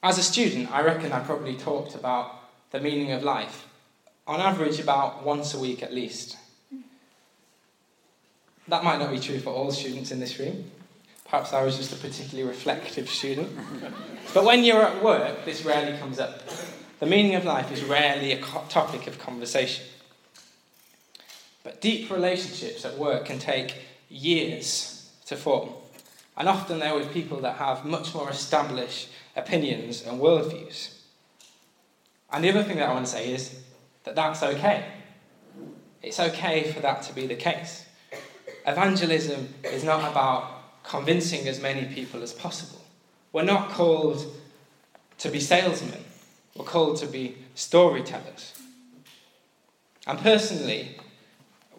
As 0.03 0.17
a 0.17 0.23
student, 0.23 0.71
I 0.71 0.81
reckon 0.81 1.11
I 1.11 1.19
probably 1.19 1.55
talked 1.55 1.95
about 1.95 2.71
the 2.71 2.79
meaning 2.79 3.11
of 3.11 3.23
life 3.23 3.67
on 4.25 4.39
average 4.39 4.79
about 4.79 5.25
once 5.25 5.53
a 5.53 5.59
week 5.59 5.83
at 5.83 5.93
least. 5.93 6.37
That 8.67 8.83
might 8.83 8.99
not 8.99 9.11
be 9.11 9.19
true 9.19 9.39
for 9.39 9.49
all 9.49 9.71
students 9.71 10.11
in 10.11 10.19
this 10.19 10.37
room. 10.39 10.71
Perhaps 11.25 11.53
I 11.53 11.63
was 11.63 11.77
just 11.77 11.93
a 11.93 11.95
particularly 11.95 12.47
reflective 12.47 13.09
student. 13.09 13.49
but 14.33 14.43
when 14.43 14.63
you're 14.63 14.81
at 14.81 15.03
work, 15.03 15.45
this 15.45 15.63
rarely 15.65 15.97
comes 15.97 16.19
up. 16.19 16.41
The 16.99 17.05
meaning 17.05 17.35
of 17.35 17.45
life 17.45 17.71
is 17.71 17.83
rarely 17.83 18.33
a 18.33 18.41
topic 18.69 19.07
of 19.07 19.17
conversation. 19.17 19.85
But 21.63 21.81
deep 21.81 22.11
relationships 22.11 22.85
at 22.85 22.97
work 22.97 23.25
can 23.25 23.39
take 23.39 23.75
years 24.09 25.09
to 25.27 25.35
form. 25.35 25.69
And 26.37 26.49
often 26.49 26.79
they're 26.79 26.95
with 26.95 27.13
people 27.13 27.41
that 27.41 27.57
have 27.57 27.85
much 27.85 28.13
more 28.13 28.29
established 28.29 29.09
opinions 29.35 30.05
and 30.05 30.19
worldviews. 30.19 30.95
And 32.31 32.43
the 32.43 32.49
other 32.49 32.63
thing 32.63 32.77
that 32.77 32.89
I 32.89 32.93
want 32.93 33.05
to 33.05 33.11
say 33.11 33.33
is 33.33 33.61
that 34.03 34.15
that's 34.15 34.41
okay. 34.41 34.85
It's 36.01 36.19
okay 36.19 36.71
for 36.71 36.79
that 36.79 37.03
to 37.03 37.13
be 37.13 37.27
the 37.27 37.35
case. 37.35 37.85
Evangelism 38.65 39.53
is 39.63 39.83
not 39.83 40.11
about 40.11 40.83
convincing 40.83 41.47
as 41.47 41.61
many 41.61 41.93
people 41.93 42.21
as 42.21 42.33
possible. 42.33 42.81
We're 43.33 43.43
not 43.43 43.69
called 43.69 44.25
to 45.19 45.29
be 45.29 45.39
salesmen, 45.39 46.03
we're 46.55 46.65
called 46.65 46.97
to 46.97 47.07
be 47.07 47.37
storytellers. 47.55 48.53
And 50.07 50.19
personally, 50.19 50.97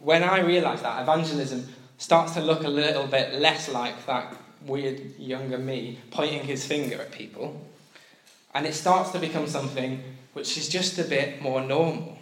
when 0.01 0.23
I 0.23 0.41
realised 0.41 0.85
that 0.85 1.03
evangelism 1.03 1.69
starts 1.99 2.35
to 2.35 2.41
look 2.41 2.65
a 2.65 2.69
little 2.69 3.07
bit 3.07 3.35
less 3.35 3.69
like 3.69 4.07
that 4.07 4.37
weird 4.65 5.19
younger 5.19 5.59
me 5.59 5.99
pointing 6.11 6.45
his 6.45 6.65
finger 6.65 7.01
at 7.01 7.13
people, 7.13 7.61
and 8.55 8.67
it 8.67 8.75
starts 8.75 9.11
to 9.11 9.19
become 9.19 9.47
something 9.47 10.03
which 10.33 10.57
is 10.57 10.69
just 10.69 10.99
a 10.99 11.05
bit 11.05 11.43
more 11.43 11.61
normal. 11.61 12.19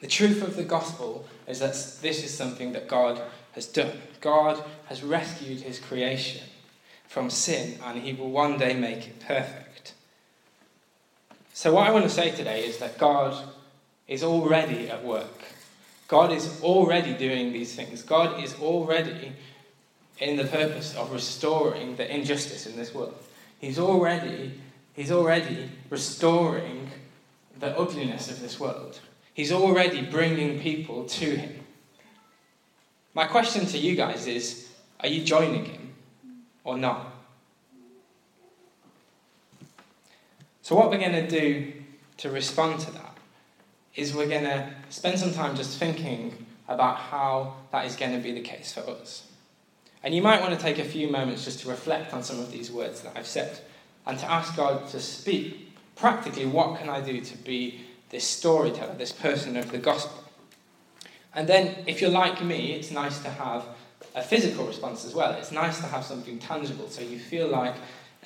The 0.00 0.06
truth 0.06 0.42
of 0.42 0.56
the 0.56 0.64
gospel 0.64 1.26
is 1.46 1.58
that 1.60 1.74
this 2.00 2.24
is 2.24 2.34
something 2.34 2.72
that 2.72 2.88
God 2.88 3.20
has 3.52 3.66
done. 3.66 4.00
God 4.20 4.62
has 4.86 5.02
rescued 5.02 5.60
his 5.60 5.78
creation 5.78 6.42
from 7.06 7.28
sin, 7.28 7.78
and 7.84 8.00
he 8.00 8.12
will 8.12 8.30
one 8.30 8.56
day 8.56 8.74
make 8.74 9.06
it 9.06 9.20
perfect. 9.20 9.94
So, 11.52 11.74
what 11.74 11.86
I 11.86 11.90
want 11.90 12.04
to 12.04 12.10
say 12.10 12.30
today 12.30 12.64
is 12.64 12.78
that 12.78 12.98
God 12.98 13.36
is 14.08 14.22
already 14.22 14.88
at 14.88 15.04
work. 15.04 15.42
God 16.08 16.32
is 16.32 16.60
already 16.62 17.14
doing 17.14 17.52
these 17.52 17.74
things. 17.74 18.02
God 18.02 18.42
is 18.42 18.54
already 18.60 19.32
in 20.18 20.36
the 20.36 20.44
purpose 20.44 20.94
of 20.96 21.12
restoring 21.12 21.96
the 21.96 22.12
injustice 22.12 22.66
in 22.66 22.76
this 22.76 22.94
world. 22.94 23.16
He's 23.58 23.78
already, 23.78 24.60
he's 24.94 25.12
already 25.12 25.70
restoring 25.90 26.90
the 27.58 27.78
ugliness 27.78 28.30
of 28.30 28.40
this 28.40 28.58
world. 28.58 29.00
He's 29.34 29.52
already 29.52 30.02
bringing 30.02 30.60
people 30.60 31.04
to 31.04 31.36
him. 31.36 31.64
My 33.14 33.26
question 33.26 33.66
to 33.66 33.78
you 33.78 33.96
guys 33.96 34.26
is 34.26 34.68
are 35.00 35.08
you 35.08 35.24
joining 35.24 35.64
him 35.64 35.94
or 36.64 36.76
not? 36.76 37.06
So, 40.62 40.76
what 40.76 40.90
we're 40.90 40.98
going 40.98 41.12
to 41.12 41.28
do 41.28 41.72
to 42.18 42.30
respond 42.30 42.80
to 42.80 42.92
that 42.92 43.16
is 43.96 44.14
we're 44.14 44.28
going 44.28 44.44
to 44.44 44.70
spend 44.90 45.18
some 45.18 45.32
time 45.32 45.56
just 45.56 45.78
thinking 45.78 46.46
about 46.68 46.96
how 46.96 47.54
that 47.72 47.86
is 47.86 47.96
going 47.96 48.12
to 48.12 48.20
be 48.20 48.32
the 48.32 48.40
case 48.40 48.72
for 48.72 48.88
us. 48.88 49.26
And 50.02 50.14
you 50.14 50.22
might 50.22 50.40
want 50.40 50.54
to 50.54 50.60
take 50.60 50.78
a 50.78 50.84
few 50.84 51.08
moments 51.08 51.44
just 51.44 51.60
to 51.60 51.68
reflect 51.68 52.14
on 52.14 52.22
some 52.22 52.38
of 52.38 52.52
these 52.52 52.70
words 52.70 53.00
that 53.02 53.16
I've 53.16 53.26
said 53.26 53.58
and 54.06 54.18
to 54.18 54.30
ask 54.30 54.56
God 54.56 54.88
to 54.90 55.00
speak 55.00 55.74
practically 55.96 56.46
what 56.46 56.78
can 56.78 56.88
I 56.88 57.00
do 57.00 57.20
to 57.20 57.36
be 57.38 57.80
this 58.10 58.26
storyteller, 58.26 58.94
this 58.94 59.12
person 59.12 59.56
of 59.56 59.70
the 59.70 59.78
gospel. 59.78 60.24
And 61.34 61.48
then, 61.48 61.84
if 61.86 62.00
you're 62.00 62.10
like 62.10 62.42
me, 62.44 62.72
it's 62.72 62.90
nice 62.90 63.20
to 63.20 63.30
have 63.30 63.64
a 64.14 64.22
physical 64.22 64.66
response 64.66 65.04
as 65.04 65.14
well. 65.14 65.32
It's 65.34 65.52
nice 65.52 65.78
to 65.80 65.86
have 65.86 66.04
something 66.04 66.38
tangible 66.38 66.88
so 66.88 67.02
you 67.02 67.18
feel 67.18 67.48
like 67.48 67.74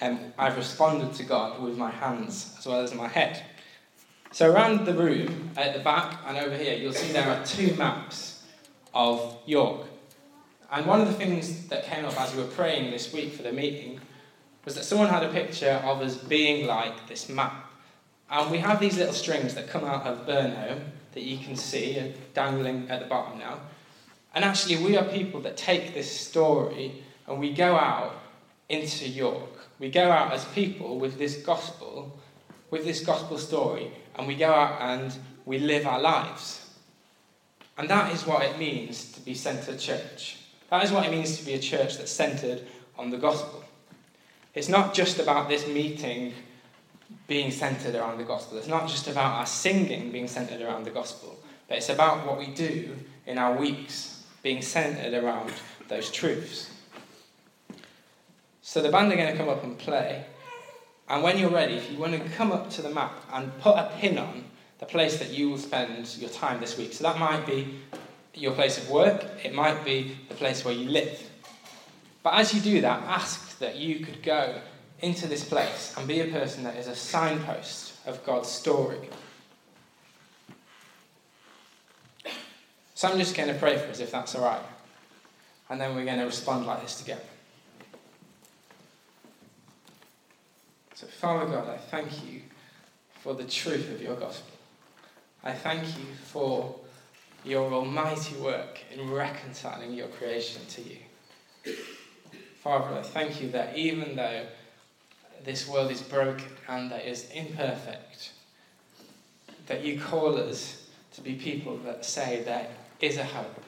um, 0.01 0.33
I've 0.39 0.57
responded 0.57 1.13
to 1.15 1.23
God 1.25 1.63
with 1.63 1.77
my 1.77 1.91
hands 1.91 2.55
as 2.59 2.67
well 2.67 2.81
as 2.81 2.95
my 2.95 3.09
head. 3.09 3.43
So, 4.33 4.51
around 4.51 4.87
the 4.87 4.95
room, 4.95 5.51
at 5.57 5.75
the 5.75 5.81
back 5.81 6.19
and 6.27 6.39
over 6.39 6.57
here, 6.57 6.75
you'll 6.75 6.93
see 6.93 7.13
there 7.13 7.29
are 7.29 7.45
two 7.45 7.75
maps 7.75 8.43
of 8.93 9.37
York. 9.47 9.87
And 10.73 10.87
one 10.87 11.01
of 11.01 11.07
the 11.07 11.15
things 11.15 11.69
that 11.69 11.85
came 11.85 12.05
up 12.05 12.21
as 12.21 12.35
we 12.35 12.43
were 12.43 12.49
praying 12.49 12.91
this 12.91 13.13
week 13.13 13.33
for 13.33 13.43
the 13.43 13.53
meeting 13.53 14.01
was 14.65 14.75
that 14.75 14.85
someone 14.85 15.09
had 15.09 15.23
a 15.23 15.29
picture 15.29 15.81
of 15.85 16.01
us 16.01 16.17
being 16.17 16.67
like 16.67 17.07
this 17.07 17.29
map. 17.29 17.64
And 18.35 18.51
we 18.51 18.59
have 18.59 18.81
these 18.81 18.99
little 18.99 19.15
strings 19.15 19.55
that 19.55 19.69
come 19.69 19.85
out 19.85 20.05
of 20.09 20.27
Burnholme 20.27 20.81
that 21.13 21.23
you 21.23 21.39
can 21.39 21.55
see 21.55 22.13
dangling 22.35 22.91
at 22.91 22.99
the 22.99 23.07
bottom 23.07 23.39
now. 23.39 23.61
And 24.35 24.45
actually, 24.45 24.79
we 24.79 24.97
are 24.97 25.05
people 25.05 25.41
that 25.43 25.57
take 25.57 25.95
this 25.95 26.11
story 26.11 27.05
and 27.29 27.39
we 27.39 27.53
go 27.53 27.77
out 27.77 28.17
into 28.69 29.09
York. 29.09 29.69
We 29.79 29.89
go 29.89 30.11
out 30.11 30.33
as 30.33 30.45
people 30.47 30.99
with 30.99 31.17
this 31.17 31.37
gospel, 31.37 32.19
with 32.73 32.85
this 32.85 33.05
gospel 33.05 33.39
story, 33.39 33.93
and 34.17 34.27
we 34.27 34.35
go 34.35 34.53
out 34.53 34.81
and 34.81 35.17
we 35.47 35.61
live 35.61 35.87
our 35.87 36.01
lives. 36.01 36.69
And 37.79 37.89
that 37.89 38.13
is 38.13 38.27
what 38.27 38.43
it 38.43 38.59
means 38.59 39.13
to 39.13 39.21
be 39.21 39.35
centered 39.35 39.79
church. 39.79 40.39
That 40.71 40.83
is 40.83 40.91
what 40.91 41.07
it 41.07 41.13
means 41.13 41.39
to 41.39 41.47
be 41.47 41.55
a 41.55 41.61
church 41.61 41.99
that's 41.99 42.11
centered 42.11 42.63
on 42.99 43.11
the 43.11 43.19
gospel. 43.19 43.63
It's 44.55 44.69
not 44.69 44.93
just 44.93 45.21
about 45.21 45.49
this 45.49 45.69
meeting 45.69 46.35
being 47.27 47.51
centered 47.51 47.95
around 47.95 48.19
the 48.19 48.25
gospel. 48.25 48.59
It's 48.59 48.69
not 48.69 48.89
just 48.89 49.09
about 49.09 49.39
our 49.39 49.47
singing 49.47 50.11
being 50.11 50.29
centered 50.29 50.61
around 50.61 50.85
the 50.85 50.91
gospel, 50.91 51.39
but 51.69 51.79
it's 51.79 51.89
about 51.89 52.27
what 52.27 52.39
we 52.39 52.49
do 52.49 52.97
in 53.27 53.39
our 53.39 53.57
weeks 53.57 54.25
being 54.43 54.61
centered 54.61 55.15
around 55.15 55.53
those 55.89 56.11
truths. 56.11 56.71
So 58.63 58.83
the 58.83 58.91
band 58.91 59.13
are 59.13 59.17
going 59.17 59.31
to 59.31 59.37
come 59.37 59.49
up 59.49 59.63
and 59.63 59.79
play. 59.79 60.25
And 61.09 61.23
when 61.23 61.39
you're 61.39 61.51
ready, 61.51 61.75
if 61.75 61.91
you 61.91 61.99
want 61.99 62.13
to 62.13 62.29
come 62.31 62.53
up 62.53 62.71
to 62.71 62.83
the 62.83 62.91
map 62.91 63.13
and 63.33 63.59
put 63.61 63.77
a 63.77 63.91
pin 63.99 64.19
on 64.19 64.45
the 64.79 64.87
place 64.87 65.19
that 65.19 65.31
you 65.31 65.51
will 65.51 65.59
spend 65.59 66.17
your 66.19 66.31
time 66.31 66.61
this 66.61 66.77
week. 66.77 66.93
So 66.93 67.05
that 67.05 67.19
might 67.19 67.47
be 67.47 67.81
your 68.35 68.53
place 68.53 68.79
of 68.79 68.91
work, 68.91 69.25
it 69.45 69.55
might 69.55 69.85
be 69.85 70.17
the 70.29 70.35
place 70.35 70.65
where 70.65 70.75
you 70.75 70.91
live. 70.91 71.31
But 72.23 72.35
as 72.35 72.53
you 72.53 72.61
do 72.61 72.81
that, 72.81 73.03
ask 73.05 73.59
that 73.59 73.77
you 73.77 74.05
could 74.05 74.23
go 74.23 74.61
into 75.05 75.27
this 75.27 75.45
place 75.45 75.95
and 75.97 76.09
be 76.09 76.21
a 76.21 76.29
person 76.29 76.65
that 76.65 76.77
is 76.77 76.89
a 76.89 76.97
signpost 76.97 77.93
of 78.07 78.25
God's 78.25 78.49
story. 78.49 79.11
So 82.95 83.09
I'm 83.09 83.19
just 83.19 83.37
going 83.37 83.49
to 83.49 83.55
pray 83.55 83.77
for 83.77 83.91
us 83.91 84.01
if 84.01 84.11
that's 84.11 84.35
all 84.35 84.45
right. 84.45 84.63
And 85.69 85.79
then 85.79 85.95
we're 85.95 86.07
going 86.07 86.19
to 86.19 86.25
respond 86.25 86.65
like 86.67 86.81
this 86.81 86.99
together. 86.99 87.21
So, 90.95 91.07
Father 91.07 91.51
God, 91.51 91.69
I 91.69 91.77
thank 91.77 92.25
you 92.25 92.43
for 93.21 93.35
the 93.35 93.45
truth 93.45 93.93
of 93.93 94.01
your 94.01 94.17
gospel. 94.17 94.53
I 95.43 95.53
thank 95.53 95.83
you 95.99 96.05
for 96.23 96.77
your 97.45 97.71
almighty 97.73 98.37
work 98.37 98.81
in 98.91 99.11
reconciling 99.11 99.93
your 99.93 100.09
creation 100.09 100.63
to 100.69 100.83
you. 100.83 101.77
Father, 102.63 102.99
I 102.99 103.03
thank 103.03 103.43
you 103.43 103.51
that 103.51 103.77
even 103.77 104.17
though 104.17 104.47
this 105.45 105.69
world 105.69 105.91
is 105.91 106.03
broken 106.03 106.47
and 106.69 106.91
that 106.91 107.07
is 107.07 107.29
imperfect, 107.31 108.33
that 109.67 109.85
you 109.85 110.01
call 110.01 110.37
us 110.37 110.89
to 111.15 111.21
be 111.21 111.35
people 111.35 111.77
that 111.79 112.05
say 112.05 112.43
there 112.45 112.69
is 113.01 113.17
a 113.19 113.25
hope, 113.25 113.63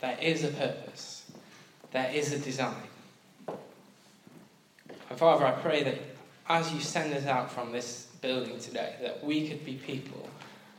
there 0.00 0.18
is 0.20 0.44
a 0.44 0.48
purpose, 0.48 1.30
there 1.92 2.10
is 2.12 2.32
a 2.32 2.38
design. 2.38 2.74
And 5.10 5.18
Father, 5.18 5.46
I 5.46 5.52
pray 5.52 5.82
that 5.84 5.98
as 6.48 6.72
you 6.72 6.80
send 6.80 7.12
us 7.14 7.26
out 7.26 7.50
from 7.50 7.72
this 7.72 8.08
building 8.20 8.58
today, 8.58 8.96
that 9.02 9.22
we 9.22 9.48
could 9.48 9.64
be 9.64 9.74
people 9.74 10.28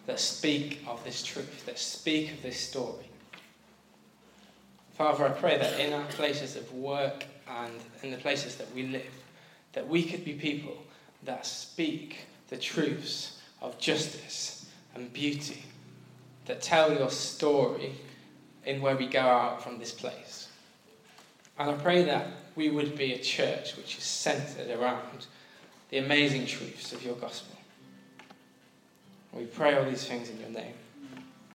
that 0.07 0.19
speak 0.19 0.83
of 0.87 1.03
this 1.03 1.23
truth, 1.23 1.65
that 1.65 1.77
speak 1.77 2.31
of 2.31 2.41
this 2.41 2.59
story. 2.59 3.05
Father, 4.97 5.27
I 5.27 5.29
pray 5.29 5.57
that 5.57 5.79
in 5.79 5.93
our 5.93 6.05
places 6.07 6.55
of 6.55 6.73
work 6.73 7.23
and 7.47 7.73
in 8.03 8.11
the 8.11 8.17
places 8.17 8.55
that 8.55 8.73
we 8.73 8.87
live, 8.87 9.13
that 9.73 9.87
we 9.87 10.03
could 10.03 10.25
be 10.25 10.33
people 10.33 10.77
that 11.23 11.45
speak 11.45 12.25
the 12.49 12.57
truths 12.57 13.39
of 13.61 13.79
justice 13.79 14.69
and 14.95 15.11
beauty, 15.13 15.63
that 16.45 16.61
tell 16.61 16.93
your 16.93 17.09
story 17.09 17.93
in 18.65 18.81
where 18.81 18.95
we 18.95 19.07
go 19.07 19.19
out 19.19 19.63
from 19.63 19.77
this 19.77 19.91
place. 19.91 20.47
And 21.57 21.69
I 21.69 21.73
pray 21.73 22.03
that 22.03 22.27
we 22.55 22.69
would 22.69 22.97
be 22.97 23.13
a 23.13 23.19
church 23.19 23.75
which 23.75 23.97
is 23.97 24.03
centered 24.03 24.69
around 24.71 25.27
the 25.89 25.97
amazing 25.97 26.45
truths 26.45 26.93
of 26.93 27.03
your 27.03 27.15
gospel. 27.15 27.55
We 29.33 29.45
pray 29.45 29.77
all 29.77 29.85
these 29.85 30.05
things 30.05 30.29
in 30.29 30.39
your 30.39 30.49
name. 30.49 30.73